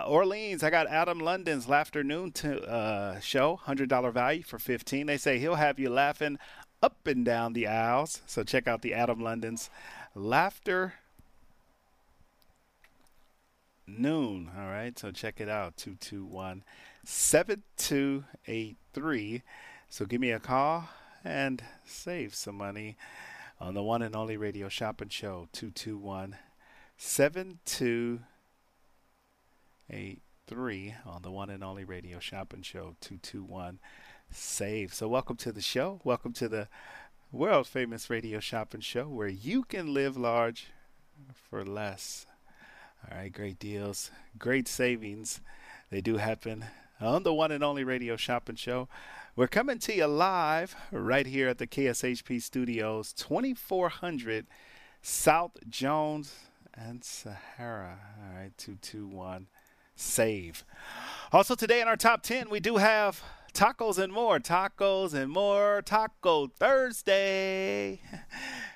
[0.08, 5.08] Orleans, I got Adam London's Laughternoon to, uh, show, hundred dollar value for fifteen.
[5.08, 6.38] They say he'll have you laughing
[6.82, 8.22] up and down the aisles.
[8.26, 9.70] So check out the Adam London's
[10.16, 10.96] Laughter
[13.88, 14.52] Noon.
[14.58, 15.76] All right, so check it out.
[15.78, 16.64] Two two one
[17.04, 19.42] seven two eight three.
[19.90, 20.90] So give me a call
[21.24, 22.96] and save some money
[23.60, 25.48] on the one and only radio shopping show.
[25.52, 25.98] Two two
[30.48, 33.80] three on the one and only radio shopping show 221
[34.32, 34.94] save.
[34.94, 36.00] So welcome to the show.
[36.04, 36.68] Welcome to the
[37.32, 40.68] world famous radio shopping show where you can live large
[41.34, 42.26] for less.
[43.04, 45.42] All right great deals great savings.
[45.90, 46.66] They do happen
[47.02, 48.88] on the one and only radio shopping show.
[49.36, 54.46] We're coming to you live right here at the kshp studios 2400
[55.02, 56.36] south jones
[56.76, 57.98] and sahara.
[58.20, 59.48] All right 221
[60.00, 60.64] save.
[61.32, 63.22] Also, today in our top 10, we do have
[63.54, 64.40] tacos and more.
[64.40, 65.84] Tacos and more.
[65.84, 68.02] Taco Thursday.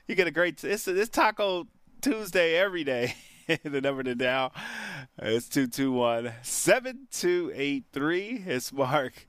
[0.05, 1.65] You get a great, it's, it's Taco
[2.01, 3.15] Tuesday every day.
[3.63, 4.53] the number to dial
[5.21, 8.43] is 221 7283.
[8.45, 9.25] It's Mark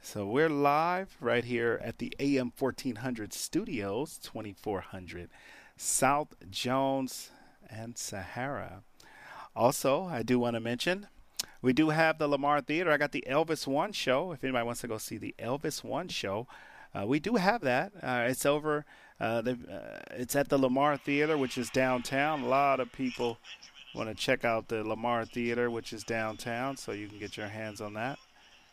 [0.00, 5.28] So we're live right here at the AM 1400 studios, 2400
[5.76, 7.30] South Jones
[7.68, 8.82] and Sahara.
[9.54, 11.08] Also, I do want to mention
[11.60, 12.90] we do have the Lamar Theater.
[12.90, 14.32] I got the Elvis One show.
[14.32, 16.46] If anybody wants to go see the Elvis One show,
[16.94, 17.92] uh, we do have that.
[18.02, 18.86] Uh, it's over.
[19.22, 19.54] Uh, uh
[20.10, 22.42] it's at the Lamar Theater, which is downtown.
[22.42, 23.38] A lot of people
[23.94, 27.48] want to check out the Lamar Theater, which is downtown, so you can get your
[27.48, 28.18] hands on that.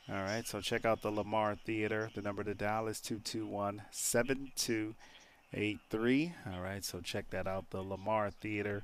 [0.10, 2.10] All right, so check out the Lamar Theater.
[2.16, 6.34] The number to dial is 221 7283.
[6.52, 8.84] All right, so check that out, the Lamar Theater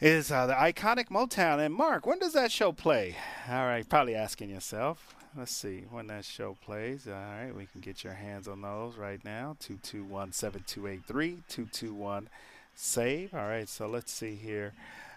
[0.00, 1.64] is uh, the iconic Motown.
[1.64, 3.16] And Mark, when does that show play?
[3.48, 5.14] All right, probably asking yourself.
[5.36, 7.08] Let's see when that show plays.
[7.08, 9.56] All right, we can get your hands on those right now.
[9.58, 12.28] 221 7283 221
[12.74, 13.34] save.
[13.34, 14.74] All right, so let's see here.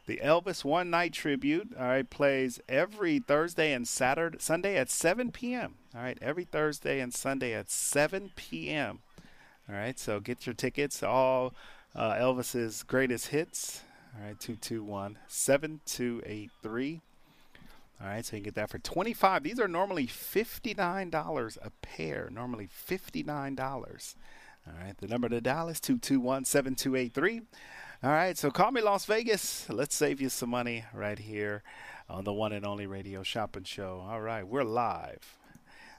[0.07, 5.31] The Elvis One Night Tribute, all right, plays every Thursday and Saturday, Sunday at 7
[5.31, 5.75] p.m.
[5.93, 8.99] All right, every Thursday and Sunday at 7 p.m.
[9.69, 11.03] All right, so get your tickets.
[11.03, 11.53] All
[11.93, 13.81] uh, Elvis's greatest hits
[14.17, 17.01] all right, 221 7283.
[17.99, 19.43] All right, so you can get that for 25.
[19.43, 22.29] These are normally $59 a pair.
[22.31, 24.15] Normally $59.
[24.67, 27.41] All right, the number to dial is 221 7283.
[28.03, 29.67] All right, so call me Las Vegas.
[29.69, 31.63] Let's save you some money right here
[32.09, 34.05] on the one and only radio shopping show.
[34.07, 35.37] All right, we're live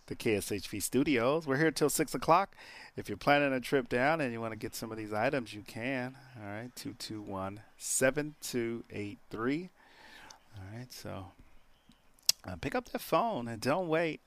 [0.09, 1.47] the KSHP studios.
[1.47, 2.57] We're here till 6 o'clock.
[2.97, 5.55] If you're planning a trip down and you want to get some of these items,
[5.55, 6.17] you can.
[6.37, 9.71] All right, 221 7283.
[10.57, 11.27] All right, so
[12.47, 14.21] uh, pick up that phone and don't wait.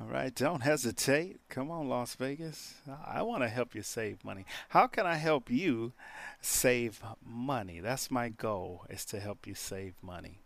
[0.00, 1.40] All right, don't hesitate.
[1.48, 2.74] Come on, Las Vegas.
[3.06, 4.44] I, want to help you save money.
[4.70, 5.92] How can I help you
[6.40, 7.80] save money?
[7.80, 10.38] That's my goal, is to help you save money.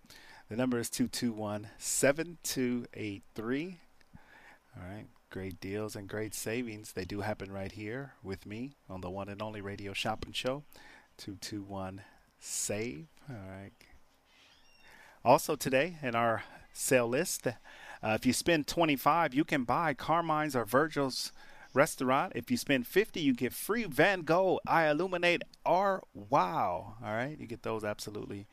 [0.49, 3.79] The number is 221 7283.
[4.77, 5.07] All right.
[5.31, 6.93] Great deals and great savings.
[6.93, 10.63] They do happen right here with me on the one and only radio shopping show.
[11.19, 12.03] 221
[12.39, 13.07] SAVE.
[13.29, 13.73] All right.
[15.25, 16.45] Also, today in our
[16.77, 17.53] sale list, uh,
[18.03, 21.33] if you spend 25 you can buy Carmine's or Virgil's
[21.75, 22.33] restaurant.
[22.35, 26.95] If you spend 50 you get free Van Gogh, iLuminate, or Wow.
[27.05, 27.37] All right.
[27.39, 28.47] You get those absolutely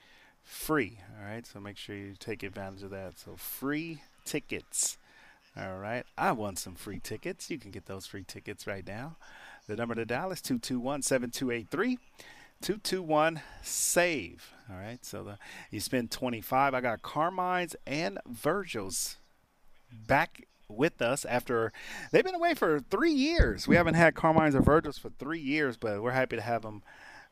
[0.43, 0.99] free.
[1.17, 1.45] All right.
[1.45, 3.19] So make sure you take advantage of that.
[3.19, 4.97] So free tickets
[5.55, 6.03] all right.
[6.17, 7.51] I won some free tickets.
[7.51, 9.17] You can get those free tickets right now.
[9.67, 11.99] The number to dial is 221 7283.
[12.63, 14.53] 221 save.
[14.69, 15.03] All right.
[15.03, 15.37] So the,
[15.69, 16.73] you spend 25.
[16.73, 19.17] I got Carmine's and Virgil's
[19.91, 21.73] back with us after
[22.11, 23.67] they've been away for three years.
[23.67, 26.83] We haven't had Carmine's or Virgil's for three years, but we're happy to have them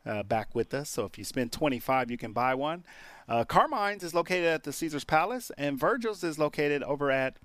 [0.04, 0.90] uh, back with us.
[0.90, 2.84] So if you spend 25, you can buy one.
[3.26, 7.36] Uh, Carmine's is located at the Caesars Palace, and Virgil's is located over at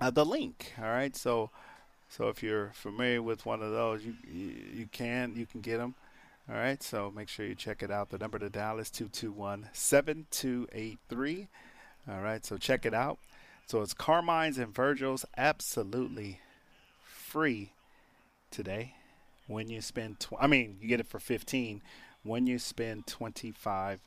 [0.00, 0.78] uh, the LINQ.
[0.80, 1.50] All right, so
[2.08, 5.78] so if you're familiar with one of those, you, you, you can you can get
[5.78, 5.94] them.
[6.52, 8.10] All right, so make sure you check it out.
[8.10, 11.48] The number to dial is 221 7283.
[12.10, 13.18] All right, so check it out.
[13.66, 16.40] So it's Carmine's and Virgil's absolutely
[17.02, 17.72] free
[18.50, 18.96] today
[19.46, 21.80] when you spend tw- I mean, you get it for 15
[22.22, 24.00] when you spend 25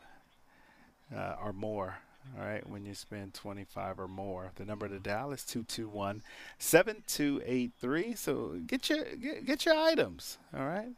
[1.15, 1.97] uh, or more
[2.37, 4.51] all right, when you spend 25 or more.
[4.55, 6.21] The number to dial is 221
[6.59, 8.15] 7283.
[8.15, 10.89] So get your get, get your items, all right?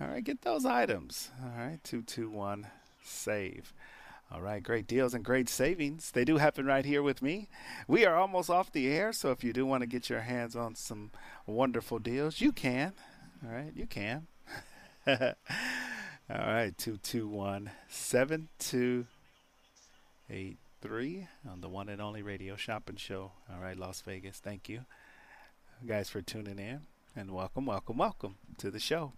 [0.00, 1.30] All right, get those items.
[1.42, 2.66] All right, 221
[3.02, 3.72] save.
[4.30, 6.10] All right, great deals and great savings.
[6.10, 7.48] They do happen right here with me.
[7.86, 10.54] We are almost off the air, so if you do want to get your hands
[10.54, 11.10] on some
[11.46, 12.92] wonderful deals, you can.
[13.44, 14.26] All right, you can.
[15.06, 15.16] All
[16.28, 19.06] right, 221 7283
[20.30, 23.32] eight three on the one and only radio shopping show.
[23.52, 24.38] All right, Las Vegas.
[24.38, 24.82] Thank you,
[25.86, 26.80] guys, for tuning in.
[27.18, 29.12] And welcome, welcome, welcome to the show.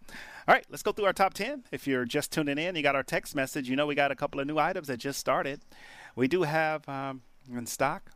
[0.49, 1.65] All right, let's go through our top 10.
[1.71, 3.69] If you're just tuning in, you got our text message.
[3.69, 5.61] You know, we got a couple of new items that just started.
[6.17, 7.21] We do have um,
[7.55, 8.11] in stock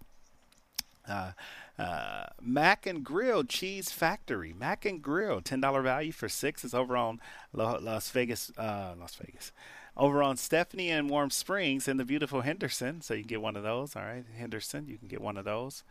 [1.06, 1.32] uh,
[1.78, 4.54] uh, Mac and Grill Cheese Factory.
[4.58, 6.64] Mac and Grill, $10 value for six.
[6.64, 7.20] It's over on
[7.52, 8.50] Las Vegas.
[8.56, 9.52] Uh, Las Vegas
[9.98, 13.02] over on Stephanie and Warm Springs in the beautiful Henderson.
[13.02, 13.96] So you can get one of those.
[13.96, 15.82] All right, Henderson, you can get one of those.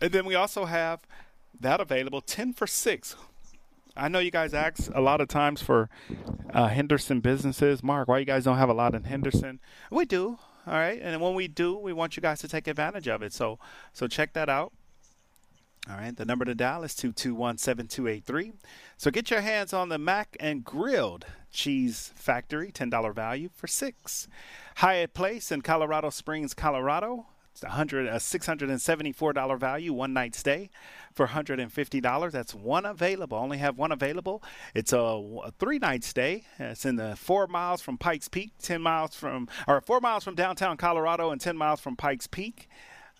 [0.00, 1.00] And then we also have
[1.58, 3.16] that available 10 for 6
[3.98, 5.90] I know you guys ask a lot of times for
[6.54, 7.82] uh, Henderson businesses.
[7.82, 9.58] Mark, why you guys don't have a lot in Henderson?
[9.90, 10.38] We do.
[10.68, 13.32] All right, and when we do, we want you guys to take advantage of it.
[13.32, 13.58] So,
[13.92, 14.72] so check that out.
[15.90, 18.52] All right, the number to dial is 221-7283.
[18.98, 24.28] So get your hands on the Mac and Grilled Cheese Factory, $10 value for 6.
[24.76, 27.26] Hyatt Place in Colorado Springs, Colorado.
[27.64, 30.70] A hundred a six hundred and seventy four dollar value, one night stay
[31.12, 32.32] for hundred and fifty dollars.
[32.32, 33.36] That's one available.
[33.38, 34.42] Only have one available.
[34.74, 36.44] It's a, a three night stay.
[36.58, 40.34] It's in the four miles from Pikes Peak, ten miles from or four miles from
[40.34, 42.68] downtown Colorado, and ten miles from Pikes Peak.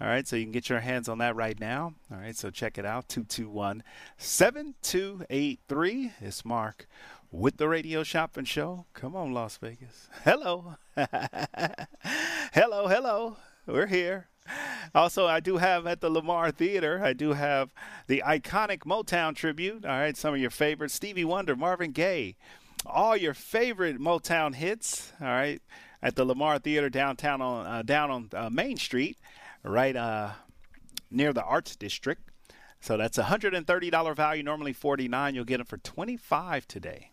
[0.00, 1.94] All right, so you can get your hands on that right now.
[2.12, 3.82] All right, so check it out 221
[4.16, 6.12] 7283.
[6.20, 6.86] It's Mark
[7.32, 8.86] with the Radio Shopping Show.
[8.94, 10.08] Come on, Las Vegas.
[10.22, 10.76] Hello.
[12.52, 13.36] hello, hello.
[13.68, 14.28] We're here.
[14.94, 17.74] Also, I do have at the Lamar Theater, I do have
[18.06, 19.84] the iconic Motown tribute.
[19.84, 22.36] All right, some of your favorites Stevie Wonder, Marvin Gaye,
[22.86, 25.12] all your favorite Motown hits.
[25.20, 25.60] All right,
[26.02, 29.18] at the Lamar Theater downtown on uh, down on uh, Main Street,
[29.62, 30.30] right uh,
[31.10, 32.22] near the Arts District.
[32.80, 37.10] So that's a $130 value, normally 49 You'll get them for 25 today.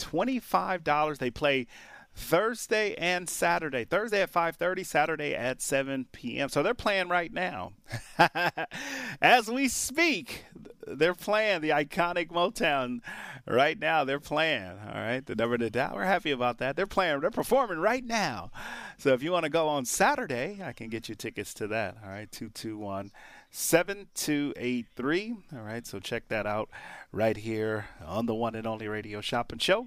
[0.00, 1.18] $25.
[1.18, 1.68] They play
[2.14, 3.84] Thursday and Saturday.
[3.84, 6.48] Thursday at 5:30, Saturday at 7 p.m.
[6.48, 7.72] So they're playing right now.
[9.20, 10.44] As we speak,
[10.86, 13.00] they're playing the iconic Motown
[13.46, 14.04] right now.
[14.04, 14.78] They're playing.
[14.86, 15.94] All right, the number to dial.
[15.94, 16.76] We're happy about that.
[16.76, 17.20] They're playing.
[17.20, 18.50] They're performing right now.
[18.96, 21.96] So if you want to go on Saturday, I can get you tickets to that.
[22.04, 23.10] All right, two two one.
[23.50, 25.34] 7283.
[25.52, 26.68] All right, so check that out
[27.12, 29.86] right here on the one and only radio shopping show.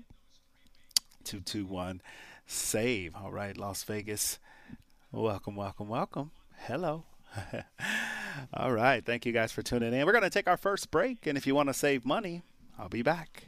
[1.27, 2.01] 221
[2.45, 3.15] save.
[3.15, 4.39] All right, Las Vegas.
[5.11, 6.31] Welcome, welcome, welcome.
[6.59, 7.03] Hello.
[8.53, 10.05] All right, thank you guys for tuning in.
[10.05, 12.43] We're going to take our first break, and if you want to save money,
[12.79, 13.47] I'll be back.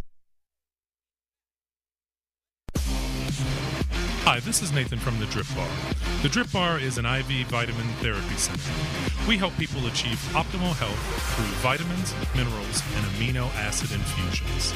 [4.31, 5.67] Hi, this is Nathan from the Drip Bar.
[6.21, 8.71] The Drip Bar is an IV vitamin therapy center.
[9.27, 10.97] We help people achieve optimal health
[11.35, 14.73] through vitamins, minerals, and amino acid infusions.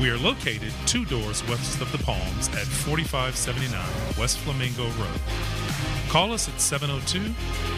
[0.00, 5.20] We are located two doors west of the Palms at 4579 West Flamingo Road.
[6.08, 7.20] Call us at 702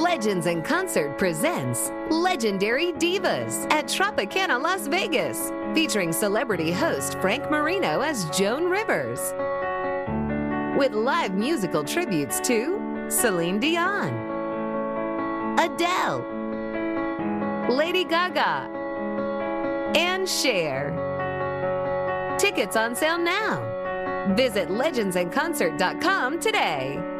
[0.00, 8.00] Legends in Concert presents Legendary Divas at Tropicana Las Vegas, featuring celebrity host Frank Marino
[8.00, 9.20] as Joan Rivers.
[10.78, 14.14] With live musical tributes to Celine Dion,
[15.58, 16.24] Adele,
[17.68, 18.70] Lady Gaga,
[19.98, 20.96] and Cher.
[22.38, 24.32] Tickets on sale now.
[24.34, 27.19] Visit legendsinconcert.com today.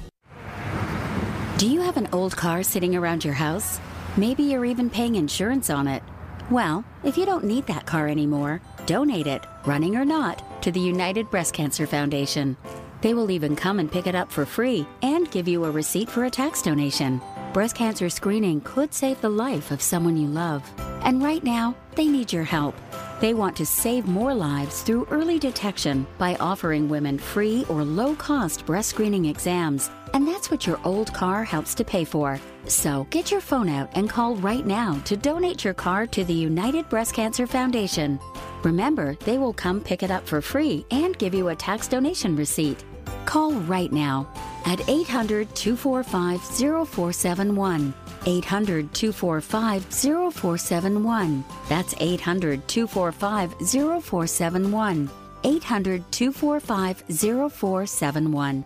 [1.61, 3.79] Do you have an old car sitting around your house?
[4.17, 6.01] Maybe you're even paying insurance on it.
[6.49, 10.79] Well, if you don't need that car anymore, donate it, running or not, to the
[10.79, 12.57] United Breast Cancer Foundation.
[13.01, 16.09] They will even come and pick it up for free and give you a receipt
[16.09, 17.21] for a tax donation.
[17.53, 20.67] Breast cancer screening could save the life of someone you love.
[21.03, 22.75] And right now, they need your help.
[23.19, 28.15] They want to save more lives through early detection by offering women free or low
[28.15, 29.91] cost breast screening exams.
[30.13, 32.39] And that's what your old car helps to pay for.
[32.65, 36.33] So get your phone out and call right now to donate your car to the
[36.33, 38.19] United Breast Cancer Foundation.
[38.63, 42.35] Remember, they will come pick it up for free and give you a tax donation
[42.35, 42.83] receipt.
[43.25, 44.27] Call right now
[44.65, 47.93] at 800 245 0471.
[48.25, 51.43] 800 245 0471.
[51.69, 55.09] That's 800 245 0471.
[55.43, 58.65] 800 245 0471.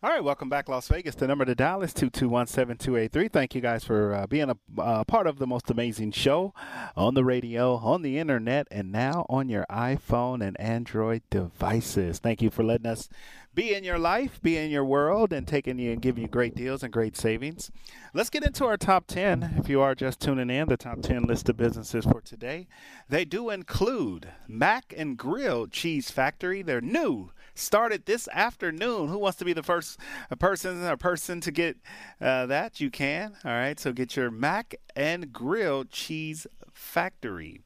[0.00, 1.16] All right, welcome back, Las Vegas.
[1.16, 3.32] The number to dial is 221-7283.
[3.32, 6.54] Thank you guys for uh, being a uh, part of the most amazing show
[6.96, 12.20] on the radio, on the internet, and now on your iPhone and Android devices.
[12.20, 13.08] Thank you for letting us
[13.56, 16.54] be in your life, be in your world, and taking you and giving you great
[16.54, 17.72] deals and great savings.
[18.14, 19.56] Let's get into our top 10.
[19.58, 22.68] If you are just tuning in, the top 10 list of businesses for today.
[23.08, 26.62] They do include Mac and Grill Cheese Factory.
[26.62, 29.08] They're new started this afternoon.
[29.08, 29.98] Who wants to be the first
[30.38, 31.76] person or person to get
[32.20, 32.80] uh, that?
[32.80, 33.36] You can.
[33.44, 33.78] All right.
[33.78, 37.60] So get your Mac and Grill Cheese Factory.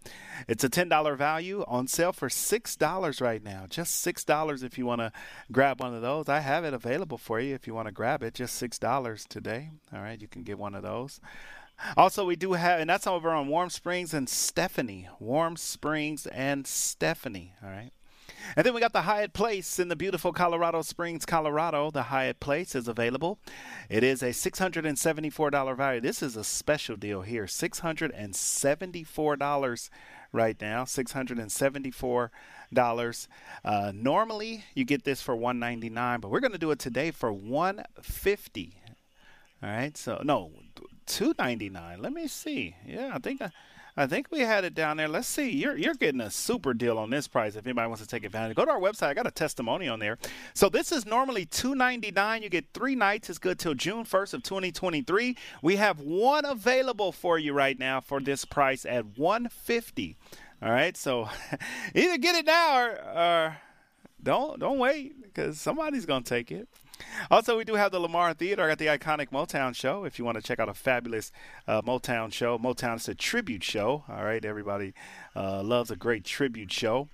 [0.49, 3.67] It's a $10 value on sale for $6 right now.
[3.69, 5.13] Just $6 if you want to
[5.51, 6.29] grab one of those.
[6.29, 8.35] I have it available for you if you want to grab it.
[8.35, 9.71] Just $6 today.
[9.93, 10.21] All right.
[10.21, 11.21] You can get one of those.
[11.97, 15.09] Also, we do have, and that's over on Warm Springs and Stephanie.
[15.19, 17.55] Warm Springs and Stephanie.
[17.63, 17.91] All right.
[18.57, 21.91] And then we got the Hyatt Place in the beautiful Colorado Springs, Colorado.
[21.91, 23.39] The Hyatt Place is available.
[23.89, 26.01] It is a $674 value.
[26.01, 27.45] This is a special deal here.
[27.45, 29.91] $674
[30.33, 30.85] right now.
[30.85, 33.29] $674.
[33.65, 37.33] Uh, normally you get this for 199, but we're going to do it today for
[37.33, 38.77] 150.
[39.63, 40.51] all right so no
[41.07, 42.01] 299.
[42.01, 43.51] let me see yeah i think I,
[43.95, 45.09] I think we had it down there.
[45.09, 45.51] Let's see.
[45.51, 48.57] You're you're getting a super deal on this price if anybody wants to take advantage.
[48.57, 49.09] Go to our website.
[49.09, 50.17] I got a testimony on there.
[50.55, 52.43] So this is normally two ninety nine.
[52.43, 53.29] You get three nights.
[53.29, 55.37] It's good till June first of twenty twenty three.
[55.61, 60.17] We have one available for you right now for this price at one fifty.
[60.63, 60.97] All right.
[60.97, 61.29] So
[61.95, 63.57] either get it now or, or
[64.23, 66.67] don't don't wait because somebody's gonna take it.
[67.31, 68.65] Also, we do have the Lamar Theater.
[68.65, 70.05] I got the iconic Motown show.
[70.05, 71.33] If you want to check out a fabulous
[71.67, 74.05] uh, Motown show, Motown is a tribute show.
[74.09, 74.95] All right, everybody
[75.35, 77.09] uh, loves a great tribute show.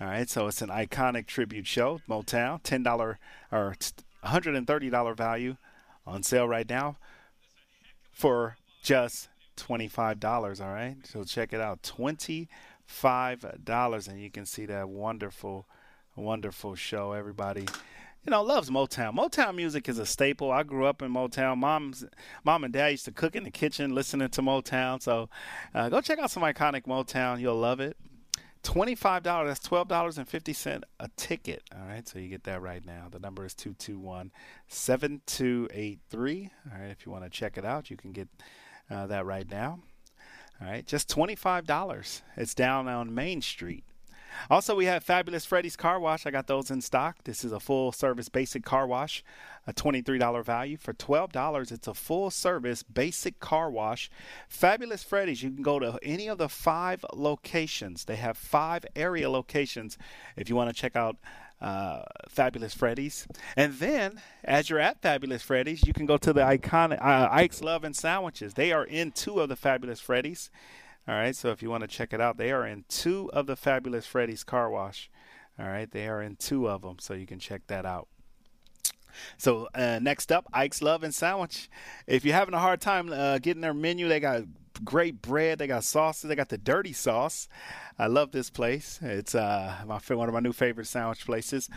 [0.00, 2.00] All right, so it's an iconic tribute show.
[2.08, 3.18] Motown, ten dollar
[3.50, 3.76] or
[4.22, 5.56] hundred and thirty dollar value
[6.06, 6.96] on sale right now
[8.12, 10.60] for just twenty five dollars.
[10.60, 12.48] All right, so check it out, twenty
[12.84, 15.66] five dollars, and you can see that wonderful,
[16.16, 17.12] wonderful show.
[17.12, 17.66] Everybody
[18.24, 19.16] you know, loves Motown.
[19.16, 20.52] Motown music is a staple.
[20.52, 21.58] I grew up in Motown.
[21.58, 22.04] Mom's
[22.44, 25.02] mom and dad used to cook in the kitchen listening to Motown.
[25.02, 25.28] So
[25.74, 27.40] uh, go check out some iconic Motown.
[27.40, 27.96] You'll love it.
[28.62, 29.48] Twenty-five dollars.
[29.48, 31.64] That's twelve dollars and fifty cent a ticket.
[31.74, 33.08] All right, so you get that right now.
[33.10, 36.50] The number is 221-7283.
[36.72, 38.28] All right, if you want to check it out, you can get
[38.88, 39.80] uh, that right now.
[40.60, 42.22] All right, just twenty-five dollars.
[42.36, 43.82] It's down on Main Street.
[44.50, 46.26] Also, we have Fabulous Freddy's Car Wash.
[46.26, 47.24] I got those in stock.
[47.24, 49.24] This is a full service basic car wash,
[49.66, 50.76] a $23 value.
[50.76, 54.10] For $12, it's a full service basic car wash.
[54.48, 58.04] Fabulous Freddy's, you can go to any of the five locations.
[58.04, 59.98] They have five area locations
[60.36, 61.16] if you want to check out
[61.62, 63.26] uh, Fabulous Freddy's.
[63.56, 67.62] And then, as you're at Fabulous Freddy's, you can go to the iconic uh, Ike's
[67.62, 68.54] Love and Sandwiches.
[68.54, 70.50] They are in two of the Fabulous Freddy's.
[71.08, 73.46] All right, so if you want to check it out, they are in two of
[73.46, 75.10] the Fabulous Freddy's Car Wash.
[75.58, 78.08] All right, they are in two of them, so you can check that out.
[79.36, 81.68] So uh, next up, Ike's Love and Sandwich.
[82.06, 84.44] If you're having a hard time uh, getting their menu, they got
[84.84, 85.58] great bread.
[85.58, 86.28] They got sauces.
[86.28, 87.48] They got the dirty sauce.
[87.98, 88.98] I love this place.
[89.02, 91.68] It's uh, my one of my new favorite sandwich places.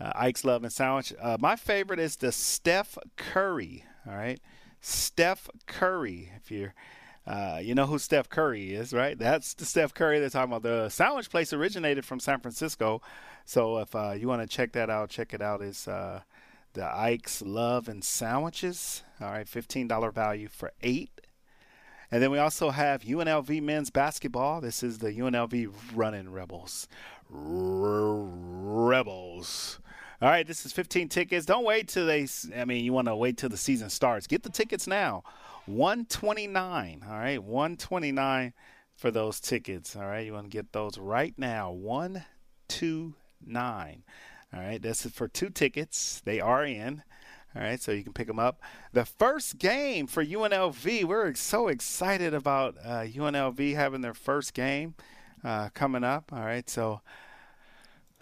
[0.00, 1.12] Uh, Ike's Love and Sandwich.
[1.20, 3.84] Uh, my favorite is the Steph Curry.
[4.06, 4.40] All right,
[4.80, 6.32] Steph Curry.
[6.36, 6.74] If you're
[7.30, 9.16] uh, you know who Steph Curry is, right?
[9.16, 10.64] That's the Steph Curry they're talking about.
[10.64, 13.00] The sandwich place originated from San Francisco.
[13.44, 15.62] So if uh, you want to check that out, check it out.
[15.62, 16.22] It's uh,
[16.72, 19.04] the Ike's Love and Sandwiches.
[19.20, 21.20] All right, $15 value for eight.
[22.10, 24.60] And then we also have UNLV men's basketball.
[24.60, 26.88] This is the UNLV Running Rebels.
[27.30, 28.18] Rebels.
[30.20, 31.46] All right, this is 15 tickets.
[31.46, 32.26] Don't wait till they.
[32.56, 34.26] I mean, you want to wait till the season starts.
[34.26, 35.22] Get the tickets now.
[35.70, 37.04] 129.
[37.08, 38.52] All right, 129
[38.96, 39.96] for those tickets.
[39.96, 41.72] All right, you want to get those right now.
[41.72, 44.02] 129.
[44.52, 46.20] All right, this is for two tickets.
[46.24, 47.04] They are in.
[47.54, 48.60] All right, so you can pick them up.
[48.92, 54.94] The first game for UNLV, we're so excited about uh, UNLV having their first game
[55.42, 56.32] uh, coming up.
[56.32, 57.00] All right, so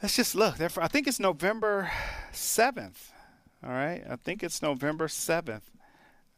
[0.02, 0.60] let's just look.
[0.60, 1.90] I think it's November
[2.32, 3.10] 7th.
[3.62, 5.62] All right, I think it's November 7th.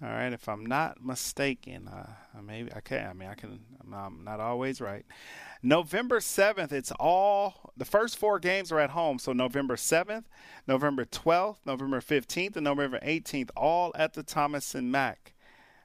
[0.02, 2.06] All right, if I'm not mistaken, uh,
[2.42, 3.06] maybe I can.
[3.06, 3.60] I mean, I can.
[3.82, 5.04] I'm I'm not always right.
[5.62, 9.18] November 7th, it's all the first four games are at home.
[9.18, 10.24] So November 7th,
[10.66, 15.34] November 12th, November 15th, and November 18th, all at the Thomas and Mack.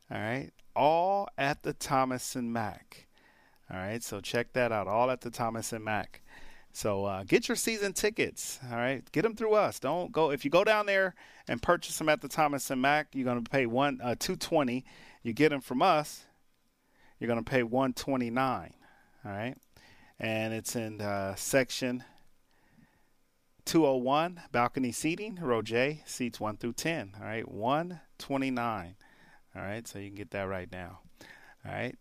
[0.10, 3.08] All right, all at the Thomas and Mack.
[3.70, 4.88] All right, so check that out.
[4.88, 6.22] All at the Thomas and Mack.
[6.76, 8.60] So uh, get your season tickets.
[8.70, 9.80] All right, get them through us.
[9.80, 11.16] Don't go if you go down there
[11.48, 13.08] and purchase them at the Thomas and Mack.
[13.14, 14.84] You're going to pay one uh, two twenty.
[15.24, 16.26] You get them from us.
[17.18, 18.74] You're going to pay one twenty nine.
[19.24, 19.56] All right,
[20.20, 22.04] and it's in uh, section
[23.64, 27.14] 201 balcony seating, row J, seats one through ten.
[27.18, 28.96] All right, one twenty nine.
[29.56, 31.00] All right, so you can get that right now.
[31.66, 31.96] All right.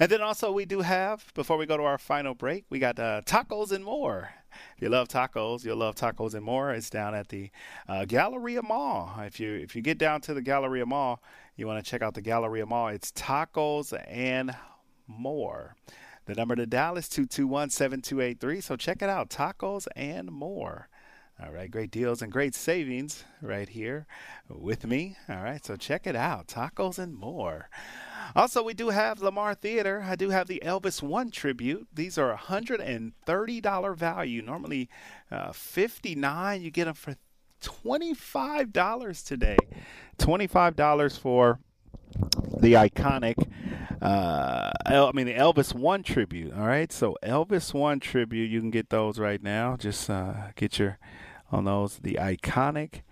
[0.00, 2.98] And then also we do have before we go to our final break, we got
[2.98, 4.30] uh, tacos and more.
[4.76, 6.72] If you love tacos, you'll love tacos and more.
[6.72, 7.50] It's down at the
[7.88, 9.14] uh, Galleria Mall.
[9.20, 11.22] If you if you get down to the Galleria Mall,
[11.56, 12.88] you want to check out the Galleria Mall.
[12.88, 14.54] It's tacos and
[15.06, 15.76] more.
[16.26, 18.60] The number to dial is 221 7283.
[18.60, 20.88] So check it out tacos and more.
[21.40, 24.06] All right, great deals and great savings right here
[24.48, 25.16] with me.
[25.28, 27.68] All right, so check it out tacos and more.
[28.34, 30.04] Also, we do have Lamar Theater.
[30.04, 31.86] I do have the Elvis One tribute.
[31.94, 34.42] These are $130 value.
[34.42, 34.88] Normally
[35.30, 37.14] uh, 59 You get them for
[37.62, 39.56] $25 today.
[40.18, 41.60] $25 for
[42.60, 43.34] the iconic
[44.00, 46.90] uh El- I mean the Elvis One tribute, all right?
[46.92, 49.76] So Elvis One tribute, you can get those right now.
[49.76, 50.98] Just uh get your
[51.50, 53.02] on those the iconic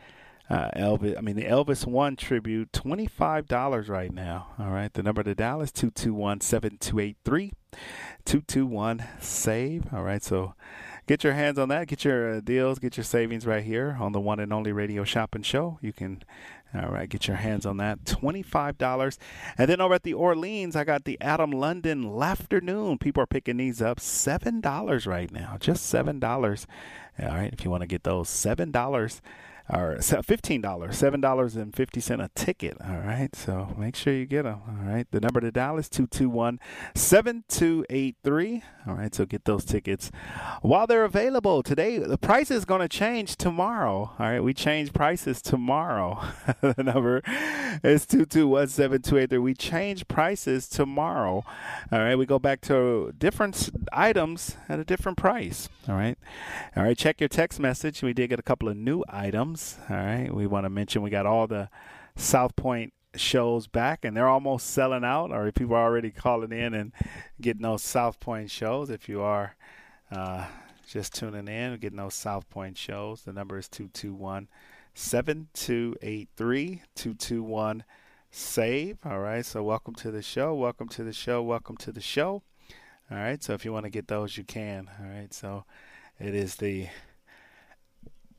[0.49, 1.17] uh, Elvis.
[1.19, 4.49] I mean, the Elvis One tribute, twenty five dollars right now.
[4.59, 5.35] All right, the number to
[7.25, 7.53] three
[8.25, 9.93] two two one save.
[9.93, 10.55] All right, so
[11.07, 11.89] get your hands on that.
[11.89, 12.79] Get your uh, deals.
[12.79, 15.79] Get your savings right here on the one and only radio shopping show.
[15.83, 16.23] You can.
[16.75, 18.05] All right, get your hands on that.
[18.05, 19.19] $25.
[19.57, 22.99] And then over at the Orleans, I got the Adam London Laughternoon.
[22.99, 23.99] People are picking these up.
[23.99, 25.57] $7 right now.
[25.59, 26.67] Just $7.
[27.21, 29.21] All right, if you want to get those, $7
[29.69, 32.77] or fifteen dollars, seven dollars and fifty cent a ticket.
[32.81, 34.61] All right, so make sure you get them.
[34.69, 38.63] All right, the number to dial is 221-7283.
[38.87, 40.11] All right, so get those tickets
[40.63, 41.99] while they're available today.
[41.99, 44.13] The price is going to change tomorrow.
[44.19, 46.23] All right, we change prices tomorrow.
[46.61, 47.23] the number
[47.83, 49.43] is 221-7283.
[49.43, 51.45] We change prices tomorrow.
[51.91, 55.69] All right, we go back to different items at a different price.
[55.89, 56.17] All right,
[56.77, 56.97] all right.
[56.97, 58.03] Check your text message.
[58.03, 59.56] We did get a couple of new items.
[59.57, 60.33] All right.
[60.33, 61.71] We want to mention we got all the
[62.15, 66.53] South Point shows back and they're almost selling out or if people are already calling
[66.53, 66.93] in and
[67.41, 68.91] getting those South Point shows.
[68.91, 69.57] If you are
[70.11, 70.45] uh,
[70.87, 74.49] just tuning in, getting those South Point shows, the number is 221
[74.95, 77.85] 7283 221
[78.31, 78.99] save.
[79.07, 79.47] All right.
[79.47, 80.55] So welcome to the show.
[80.55, 81.43] Welcome to the show.
[81.43, 82.43] Welcome to the show.
[83.11, 83.43] All right.
[83.43, 84.91] So if you want to get those, you can.
[85.01, 85.33] All right.
[85.33, 85.65] So
[86.19, 86.89] it is the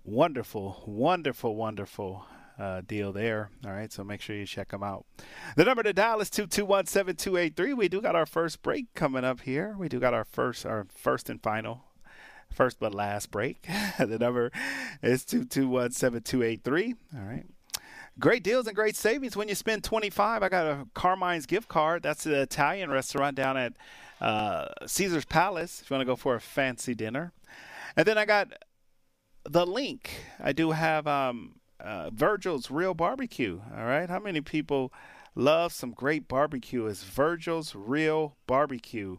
[0.07, 2.25] wonderful, wonderful, wonderful
[2.57, 3.51] uh, deal there.
[3.65, 5.05] All right, so make sure you check them out.
[5.55, 7.73] The number to dial is two two one seven two eight three.
[7.73, 9.75] We do got our first break coming up here.
[9.77, 11.83] We do got our first, our first and final,
[12.49, 13.67] first but last break.
[13.99, 14.51] the number
[15.03, 16.95] is two two one seven two eight three.
[17.15, 17.45] All right.
[18.19, 20.41] Great deals and great savings when you spend 25.
[20.41, 22.01] I got a Carmine's gift card.
[22.01, 23.73] That's the Italian restaurant down at
[24.19, 27.31] uh, Caesar's Palace if you want to go for a fancy dinner.
[27.95, 28.53] And then I got
[29.49, 30.07] the LINQ.
[30.41, 33.61] I do have um, uh, Virgil's Real Barbecue.
[33.75, 34.09] All right.
[34.09, 34.91] How many people
[35.35, 36.85] love some great barbecue?
[36.85, 39.17] Is Virgil's Real Barbecue.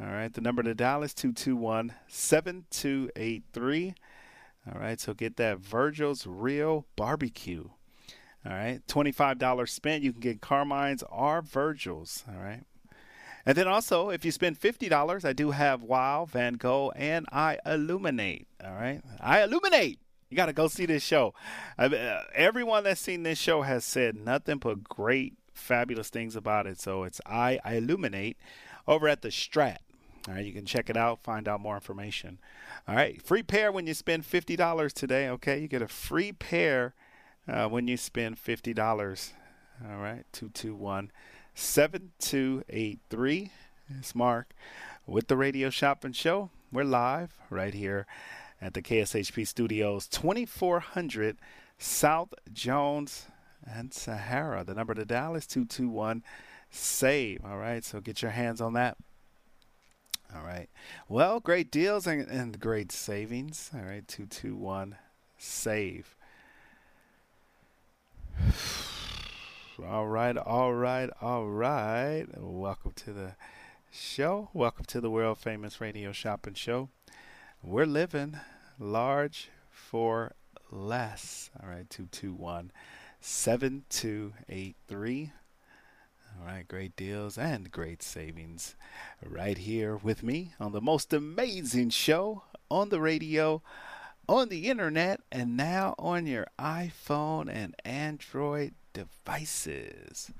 [0.00, 0.32] All right.
[0.32, 3.94] The number to dial is 221 7283.
[4.72, 5.00] All right.
[5.00, 7.68] So get that Virgil's Real Barbecue.
[8.46, 8.80] All right.
[8.86, 10.04] $25 spent.
[10.04, 12.24] You can get Carmine's or Virgil's.
[12.28, 12.64] All right.
[13.46, 18.46] And then also, if you spend $50, I do have Wow, Van Gogh, and iLuminate.
[18.64, 19.02] All right.
[19.22, 19.98] iLuminate.
[20.30, 21.34] You got to go see this show.
[21.78, 21.90] Uh,
[22.34, 26.80] everyone that's seen this show has said nothing but great, fabulous things about it.
[26.80, 28.36] So it's I, iLuminate
[28.88, 29.78] over at the Strat.
[30.26, 32.38] All right, you can check it out, find out more information.
[32.88, 35.28] All right, free pair when you spend fifty dollars today.
[35.28, 36.94] Okay, you get a free pair
[37.46, 39.34] uh, when you spend fifty dollars.
[39.86, 40.48] All right, two
[41.54, 43.50] two one seven two eight three.
[43.98, 44.54] It's Mark
[45.06, 46.50] with the Radio Shopping Show.
[46.72, 48.06] We're live right here
[48.60, 51.36] at the KSHP Studios, twenty four hundred
[51.78, 53.26] South Jones
[53.66, 54.64] and Sahara.
[54.64, 56.22] The number to dial is two two one
[56.70, 57.44] save.
[57.44, 58.96] All right, so get your hands on that.
[60.34, 60.68] All right.
[61.08, 63.70] Well, great deals and, and great savings.
[63.72, 64.96] All right, 221
[65.38, 66.16] save.
[69.82, 72.26] All right, all right, all right.
[72.36, 73.34] Welcome to the
[73.90, 74.48] show.
[74.52, 76.90] Welcome to the world famous radio shopping show.
[77.60, 78.38] We're living
[78.78, 80.36] large for
[80.70, 81.50] less.
[81.60, 82.70] All right, 221
[83.20, 85.32] 7283.
[86.38, 88.76] All right, great deals and great savings
[89.26, 93.60] right here with me on the most amazing show on the radio,
[94.28, 100.30] on the internet, and now on your iPhone and Android devices.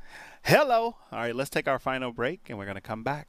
[0.44, 0.96] Hello.
[1.12, 3.28] All right, let's take our final break and we're going to come back.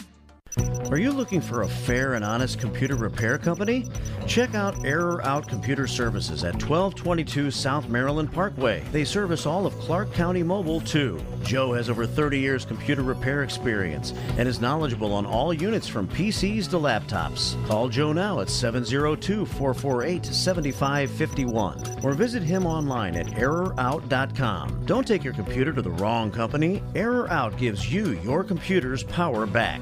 [0.91, 3.87] Are you looking for a fair and honest computer repair company?
[4.27, 8.83] Check out Error Out Computer Services at 1222 South Maryland Parkway.
[8.91, 11.23] They service all of Clark County Mobile too.
[11.43, 16.09] Joe has over 30 years computer repair experience and is knowledgeable on all units from
[16.09, 17.55] PCs to laptops.
[17.67, 24.85] Call Joe now at 702 448 7551 or visit him online at errorout.com.
[24.85, 26.83] Don't take your computer to the wrong company.
[26.95, 29.81] Error Out gives you your computer's power back.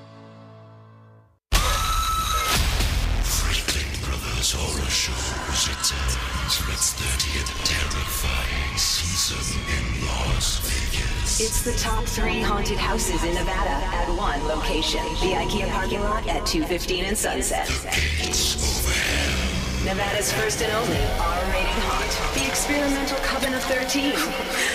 [11.43, 15.01] It's the top three haunted houses in Nevada at one location.
[15.25, 17.67] The IKEA parking lot at 215 and Sunset.
[19.83, 22.37] Nevada's first and only R-rated haunt.
[22.37, 24.11] The experimental Coven of 13.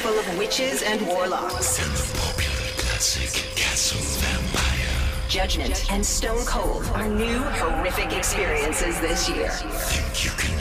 [0.02, 1.78] Full of witches and warlocks.
[1.78, 5.28] And the popular classic Castle Vampire.
[5.28, 9.51] Judgment and Stone Cold are new horrific experiences this year.
[9.51, 10.56] Think you can?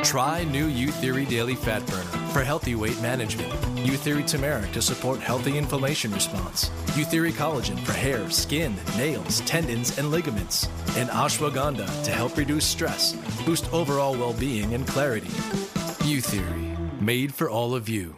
[0.04, 3.52] Try new Youtheory Daily Fat Burner for healthy weight management.
[3.86, 6.70] Youtheory Turmeric to support healthy inflammation response.
[6.96, 10.70] Youtheory Collagen for hair, skin, nails, tendons, and ligaments.
[10.96, 13.12] And Ashwagandha to help reduce stress,
[13.46, 15.36] boost overall well being and clarity.
[16.08, 18.18] Youtheory, made for all of you.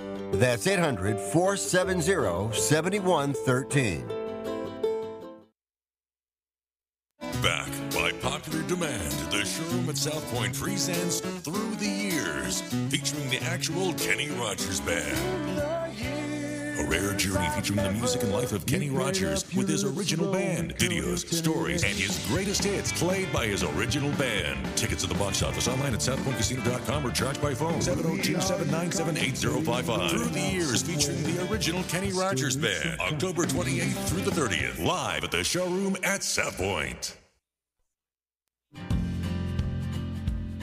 [0.31, 4.07] That's 800 470 7113.
[7.41, 13.39] Back by popular demand, the showroom at South Point presents Through the Years, featuring the
[13.43, 16.30] actual Kenny Rogers Band.
[16.79, 20.75] A rare journey featuring the music and life of Kenny Rogers with his original band,
[20.77, 24.65] videos, stories, and his greatest hits played by his original band.
[24.77, 30.09] Tickets at the box office online at southpointcasino.com or charged by phone 702-797-8055.
[30.09, 32.99] Through the Years featuring the original Kenny Rogers Band.
[33.01, 34.83] October 28th through the 30th.
[34.83, 37.17] Live at the showroom at South Point.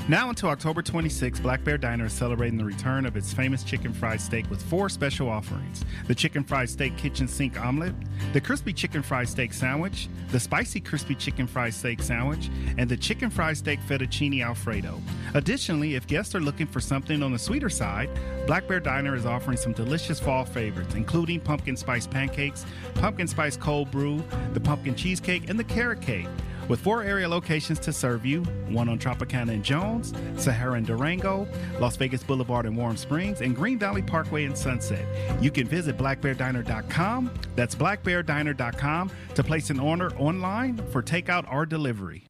[0.08, 3.92] Now until October 26, Black Bear Diner is celebrating the return of its famous chicken
[3.92, 7.94] fried steak with four special offerings the chicken fried steak kitchen sink omelet,
[8.32, 12.48] the crispy chicken fried steak sandwich, the spicy crispy chicken fried steak sandwich,
[12.78, 14.98] and the chicken fried steak fettuccine alfredo.
[15.34, 18.08] Additionally, if guests are looking for something on the sweeter side,
[18.46, 22.64] Black Bear Diner is offering some delicious fall favorites, including pumpkin spice pancakes,
[22.94, 24.24] pumpkin spice cold brew,
[24.54, 26.28] the pumpkin cheesecake, and the carrot cake.
[26.68, 31.48] With four area locations to serve you one on Tropicana and Jones, Sahara and Durango,
[31.80, 35.04] Las Vegas Boulevard and Warm Springs, and Green Valley Parkway and Sunset.
[35.42, 37.30] You can visit blackbeardiner.com.
[37.56, 42.26] That's blackbeardiner.com to place an order online for takeout or delivery.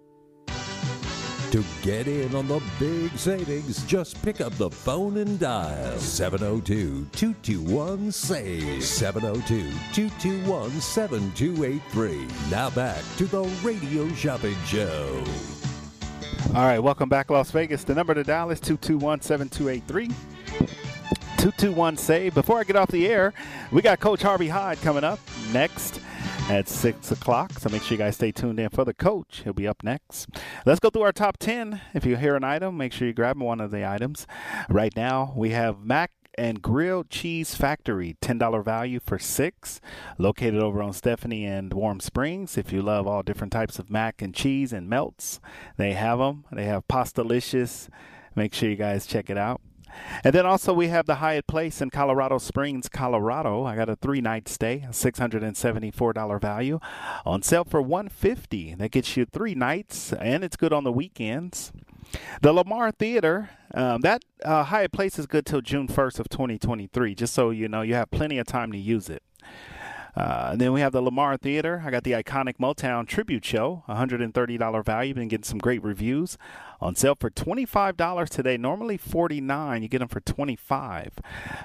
[1.51, 7.07] To get in on the big savings, just pick up the phone and dial 702
[7.11, 8.81] 221 SAVE.
[8.81, 12.27] 702 221 7283.
[12.49, 15.21] Now back to the Radio Shopping Show.
[16.55, 17.83] All right, welcome back, Las Vegas.
[17.83, 20.07] The number to dial is 221 7283.
[21.35, 22.33] 221 SAVE.
[22.33, 23.33] Before I get off the air,
[23.73, 25.19] we got Coach Harvey Hyde coming up
[25.51, 25.99] next
[26.49, 27.51] at 6 o'clock.
[27.59, 29.41] So make sure you guys stay tuned in for the coach.
[29.43, 30.29] He'll be up next.
[30.65, 31.81] Let's go through our top 10.
[31.93, 34.27] If you hear an item, make sure you grab one of the items.
[34.69, 39.81] Right now, we have Mac and Grilled Cheese Factory, $10 value for six,
[40.17, 42.57] located over on Stephanie and Warm Springs.
[42.57, 45.39] If you love all different types of mac and cheese and melts,
[45.77, 46.45] they have them.
[46.51, 47.89] They have Pastalicious.
[48.35, 49.61] Make sure you guys check it out.
[50.23, 53.63] And then also we have the Hyatt Place in Colorado Springs, Colorado.
[53.65, 56.79] I got a three night stay, six hundred and seventy four dollar value,
[57.25, 58.73] on sale for one fifty.
[58.75, 61.71] That gets you three nights, and it's good on the weekends.
[62.41, 66.57] The Lamar Theater, um, that uh, Hyatt Place is good till June first of twenty
[66.57, 67.15] twenty three.
[67.15, 69.23] Just so you know, you have plenty of time to use it.
[70.15, 71.83] Uh, then we have the Lamar Theater.
[71.85, 75.13] I got the iconic Motown tribute show, $130 value.
[75.13, 76.37] Been getting some great reviews.
[76.81, 78.57] On sale for $25 today.
[78.57, 79.83] Normally 49.
[79.83, 81.19] You get them for 25.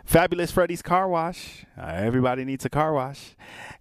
[0.04, 1.64] Fabulous Freddy's Car Wash.
[1.76, 3.34] Uh, everybody needs a car wash.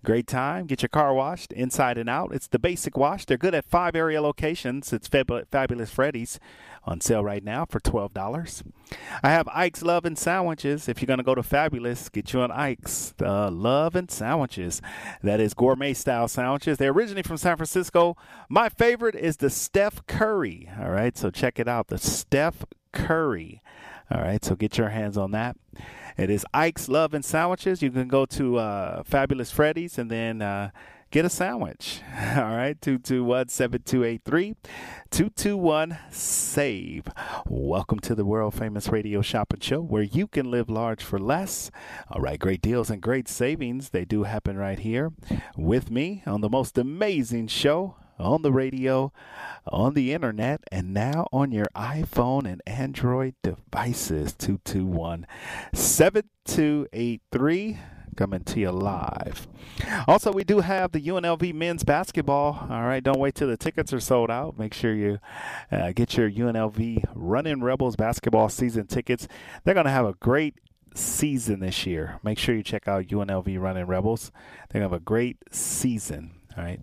[0.03, 0.65] Great time.
[0.65, 2.33] Get your car washed inside and out.
[2.33, 3.25] It's the basic wash.
[3.25, 4.93] They're good at five area locations.
[4.93, 6.39] It's Fab- Fabulous Freddy's
[6.85, 8.63] on sale right now for $12.
[9.23, 10.87] I have Ike's Love and Sandwiches.
[10.87, 14.81] If you're going to go to Fabulous, get you an Ike's uh, Love and Sandwiches.
[15.23, 16.77] That is gourmet style sandwiches.
[16.77, 18.15] They're originally from San Francisco.
[18.49, 20.69] My favorite is the Steph Curry.
[20.79, 21.87] All right, so check it out.
[21.87, 23.61] The Steph curry.
[24.09, 25.57] All right, so get your hands on that.
[26.17, 27.81] It is Ike's Love and Sandwiches.
[27.81, 30.69] You can go to uh, Fabulous Freddy's and then uh,
[31.11, 32.01] get a sandwich.
[32.35, 34.55] All right, 221 7283
[35.11, 37.07] 221 SAVE.
[37.47, 41.71] Welcome to the world famous radio shopping show where you can live large for less.
[42.09, 43.89] All right, great deals and great savings.
[43.89, 45.13] They do happen right here
[45.55, 49.13] with me on the most amazing show on the radio,
[49.67, 54.33] on the internet, and now on your iPhone and Android devices.
[54.33, 55.27] 221
[55.73, 57.77] 7283
[58.15, 59.47] coming to you live.
[60.07, 62.67] Also, we do have the UNLV men's basketball.
[62.69, 64.57] All right, don't wait till the tickets are sold out.
[64.57, 65.19] Make sure you
[65.71, 69.27] uh, get your UNLV Running Rebels basketball season tickets.
[69.63, 70.55] They're going to have a great
[70.93, 72.19] season this year.
[72.23, 74.31] Make sure you check out UNLV Running Rebels.
[74.69, 76.31] They're going to have a great season.
[76.57, 76.79] All right.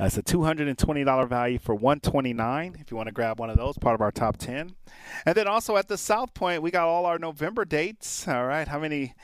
[0.00, 3.76] Uh, it's a $220 value for 129 if you want to grab one of those,
[3.76, 4.76] part of our top 10.
[5.26, 8.28] And then also at the South Point, we got all our November dates.
[8.28, 8.68] All right.
[8.68, 9.14] How many?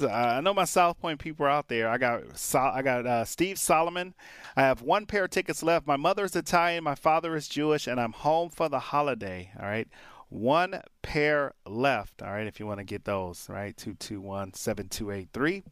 [0.00, 1.88] Uh, I know my South Point people are out there.
[1.88, 2.22] I got
[2.54, 4.14] I got uh, Steve Solomon.
[4.56, 5.86] I have one pair of tickets left.
[5.86, 9.50] My mother is Italian, my father is Jewish, and I'm home for the holiday.
[9.58, 9.88] All right.
[10.28, 12.22] One pair left.
[12.22, 12.46] All right.
[12.46, 13.76] If you want to get those, right?
[13.76, 15.64] 221 7283.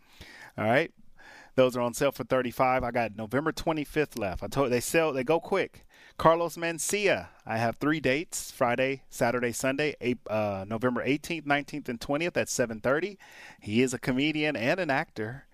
[0.59, 0.91] All right.
[1.59, 2.85] Those are on sale for 35.
[2.85, 4.45] I got November 25th left.
[4.45, 5.85] I told they sell they go quick.
[6.17, 7.31] Carlos Mencia.
[7.45, 9.97] I have three dates: Friday, Saturday, Sunday.
[10.31, 13.17] Uh, November 18th, 19th, and 20th at 7:30.
[13.59, 15.47] He is a comedian and an actor.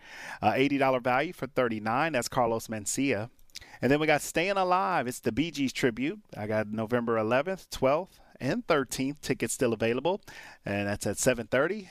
[0.43, 2.13] Uh, $80 value for 39.
[2.13, 3.31] That's Carlos Mencia.
[3.81, 5.07] And then we got Staying Alive.
[5.07, 6.21] It's the Bee Gees tribute.
[6.37, 10.21] I got November 11th, 12th, and 13th tickets still available,
[10.67, 11.89] and that's at 7:30.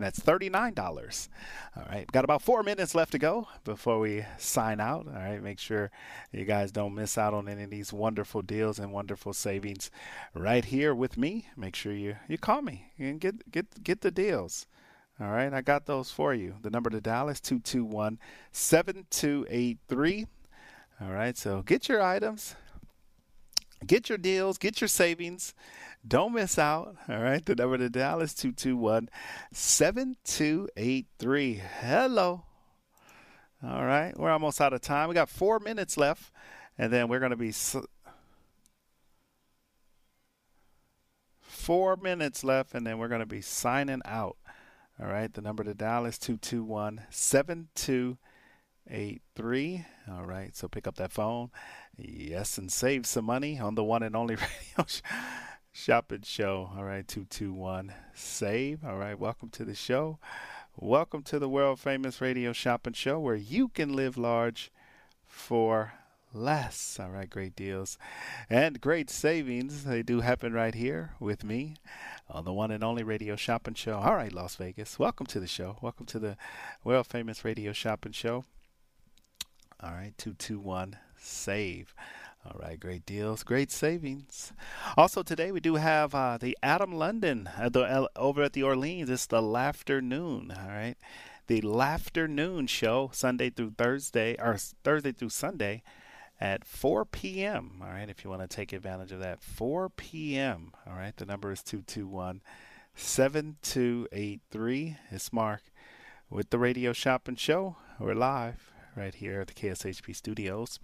[0.00, 1.28] That's $39.
[1.76, 2.10] All right.
[2.10, 5.06] Got about four minutes left to go before we sign out.
[5.06, 5.42] All right.
[5.42, 5.90] Make sure
[6.32, 9.90] you guys don't miss out on any of these wonderful deals and wonderful savings
[10.34, 11.48] right here with me.
[11.56, 14.66] Make sure you, you call me and get, get, get the deals.
[15.20, 15.52] All right.
[15.52, 16.54] I got those for you.
[16.62, 18.18] The number to dial is 221
[18.52, 20.26] 7283.
[21.02, 21.36] All right.
[21.36, 22.56] So get your items,
[23.86, 25.54] get your deals, get your savings.
[26.06, 26.96] Don't miss out.
[27.08, 27.44] All right.
[27.44, 29.08] The number to dial is 221
[29.52, 31.62] 7283.
[31.80, 32.44] Hello.
[33.62, 34.16] All right.
[34.16, 35.10] We're almost out of time.
[35.10, 36.32] We got four minutes left,
[36.78, 37.52] and then we're going to be.
[41.42, 44.38] Four minutes left, and then we're going to be signing out.
[44.98, 45.30] All right.
[45.30, 49.84] The number to dial is 221 7283.
[50.10, 50.56] All right.
[50.56, 51.50] So pick up that phone.
[51.98, 55.02] Yes, and save some money on the one and only radio show.
[55.72, 56.70] Shopping Show.
[56.76, 58.84] All right, 221 SAVE.
[58.84, 60.18] All right, welcome to the show.
[60.76, 64.72] Welcome to the world famous radio shopping show where you can live large
[65.26, 65.92] for
[66.32, 66.98] less.
[67.00, 67.98] All right, great deals
[68.48, 69.84] and great savings.
[69.84, 71.76] They do happen right here with me
[72.28, 73.98] on the one and only radio shopping show.
[73.98, 74.98] All right, Las Vegas.
[74.98, 75.76] Welcome to the show.
[75.80, 76.36] Welcome to the
[76.82, 78.44] world famous radio shopping show.
[79.80, 81.94] All right, 221 SAVE.
[82.44, 84.54] All right, great deals, great savings.
[84.96, 89.10] Also today we do have uh, the Adam London at the, over at the Orleans.
[89.10, 90.50] It's the Laughternoon.
[90.58, 90.96] All right,
[91.48, 95.82] the Laughternoon show Sunday through Thursday or Thursday through Sunday
[96.40, 97.82] at 4 p.m.
[97.82, 100.72] All right, if you want to take advantage of that, 4 p.m.
[100.86, 102.40] All right, the number is 221
[102.94, 104.96] 7283.
[105.10, 105.60] It's Mark
[106.30, 107.76] with the Radio Shopping Show.
[107.98, 108.69] We're live
[109.00, 110.78] right here at the KSHP studios.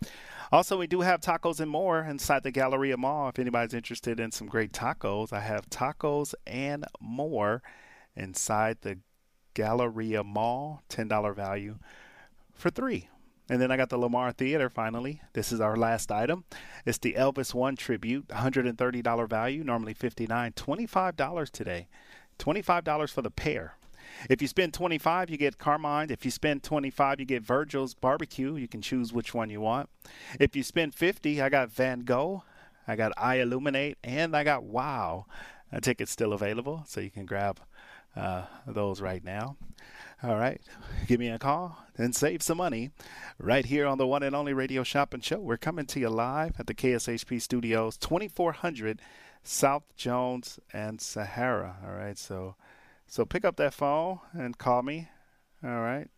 [0.51, 3.28] Also, we do have tacos and more inside the Galleria Mall.
[3.28, 7.62] If anybody's interested in some great tacos, I have tacos and more
[8.16, 8.98] inside the
[9.55, 11.78] Galleria Mall, $10 value
[12.55, 13.09] for three.
[13.48, 15.20] And then I got the Lamar Theater finally.
[15.34, 16.44] This is our last item.
[16.84, 21.86] It's the Elvis One tribute, $130 value, normally 59, $25 today.
[22.38, 23.76] $25 for the pair.
[24.28, 26.11] If you spend 25, you get Carmine.
[26.11, 28.57] If you spend 25, you get Virgil's Barbecue.
[28.57, 29.89] You can choose which one you want.
[30.41, 32.45] If you spend 50, I got Van Gogh,
[32.87, 35.27] I got iLuminate, and I got Wow.
[35.73, 37.61] A ticket's still available, so you can grab
[38.15, 39.57] uh, those right now.
[40.23, 40.61] All right,
[41.07, 42.91] give me a call and save some money
[43.39, 45.39] right here on the one and only Radio Shopping Show.
[45.39, 49.03] We're coming to you live at the KSHP Studios, 2400
[49.43, 51.77] South Jones and Sahara.
[51.87, 52.55] All right, so
[53.07, 55.09] so pick up that phone and call me.
[55.62, 56.09] All right.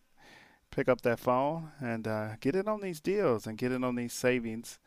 [0.71, 3.95] Pick up that phone and uh, get in on these deals and get in on
[3.95, 4.79] these savings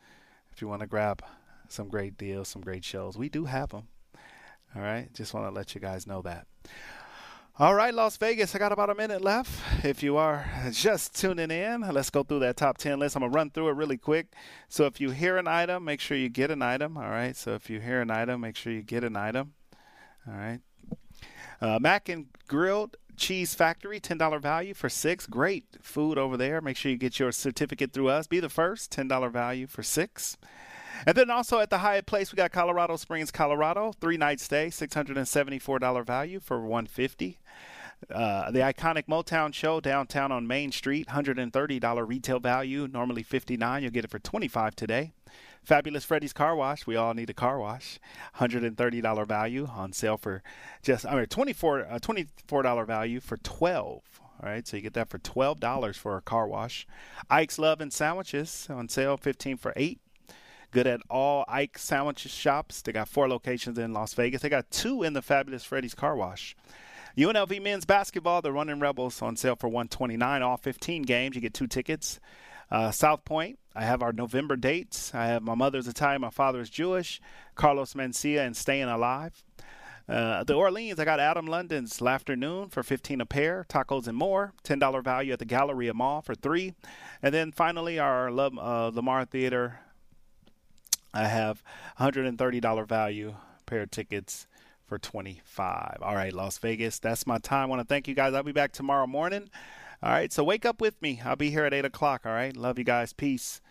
[0.51, 1.21] if you want to grab
[1.67, 3.17] some great deals, some great shows.
[3.17, 3.87] We do have them.
[4.75, 5.13] All right.
[5.13, 6.47] Just want to let you guys know that.
[7.59, 9.51] All right, Las Vegas, I got about a minute left.
[9.85, 13.15] If you are just tuning in, let's go through that top 10 list.
[13.15, 14.33] I'm going to run through it really quick.
[14.69, 16.97] So if you hear an item, make sure you get an item.
[16.97, 17.35] All right.
[17.37, 19.53] So if you hear an item, make sure you get an item.
[20.27, 20.61] All right.
[21.63, 25.25] Uh, Mac and Grilled Cheese Factory, $10 value for six.
[25.25, 26.59] Great food over there.
[26.59, 28.27] Make sure you get your certificate through us.
[28.27, 30.35] Be the first, $10 value for six.
[31.07, 34.67] And then also at the Hyatt Place, we got Colorado Springs, Colorado, three night stay,
[34.67, 37.39] $674 value for 150
[38.11, 43.91] uh, the iconic Motown show downtown on Main Street, $130 retail value, normally 59 You'll
[43.91, 45.13] get it for 25 today.
[45.63, 46.85] Fabulous Freddy's Car Wash.
[46.85, 47.99] We all need a car wash.
[48.37, 50.43] $130 value on sale for
[50.81, 55.09] just, I mean, 24 uh, $24 value for 12 all right, so you get that
[55.09, 56.85] for $12 for a car wash.
[57.29, 60.01] Ike's Love and Sandwiches on sale, 15 for 8
[60.73, 62.81] Good at all Ike sandwich shops.
[62.81, 64.41] They got four locations in Las Vegas.
[64.41, 66.55] They got two in the Fabulous Freddy's Car Wash.
[67.15, 71.35] UNLV men's basketball, the Running Rebels on sale for 129 all 15 games.
[71.35, 72.19] You get two tickets.
[72.73, 75.13] Uh, South Point, I have our November dates.
[75.13, 77.21] I have my mother's Italian, my father's Jewish,
[77.53, 79.43] Carlos Mencia, and Staying Alive.
[80.09, 84.53] Uh, the Orleans, I got Adam London's Laughternoon for 15 a pair, tacos and more,
[84.63, 86.73] $10 value at the Galleria Mall for three.
[87.21, 89.79] And then finally, our uh, Lamar Theater,
[91.13, 91.61] I have
[91.99, 93.35] $130 value
[93.67, 94.47] pair of tickets
[94.87, 95.99] for 25.
[96.01, 97.65] All right, Las Vegas, that's my time.
[97.65, 98.33] I want to thank you guys.
[98.33, 99.51] I'll be back tomorrow morning.
[100.03, 101.21] All right, so wake up with me.
[101.23, 102.25] I'll be here at 8 o'clock.
[102.25, 103.13] All right, love you guys.
[103.13, 103.61] Peace.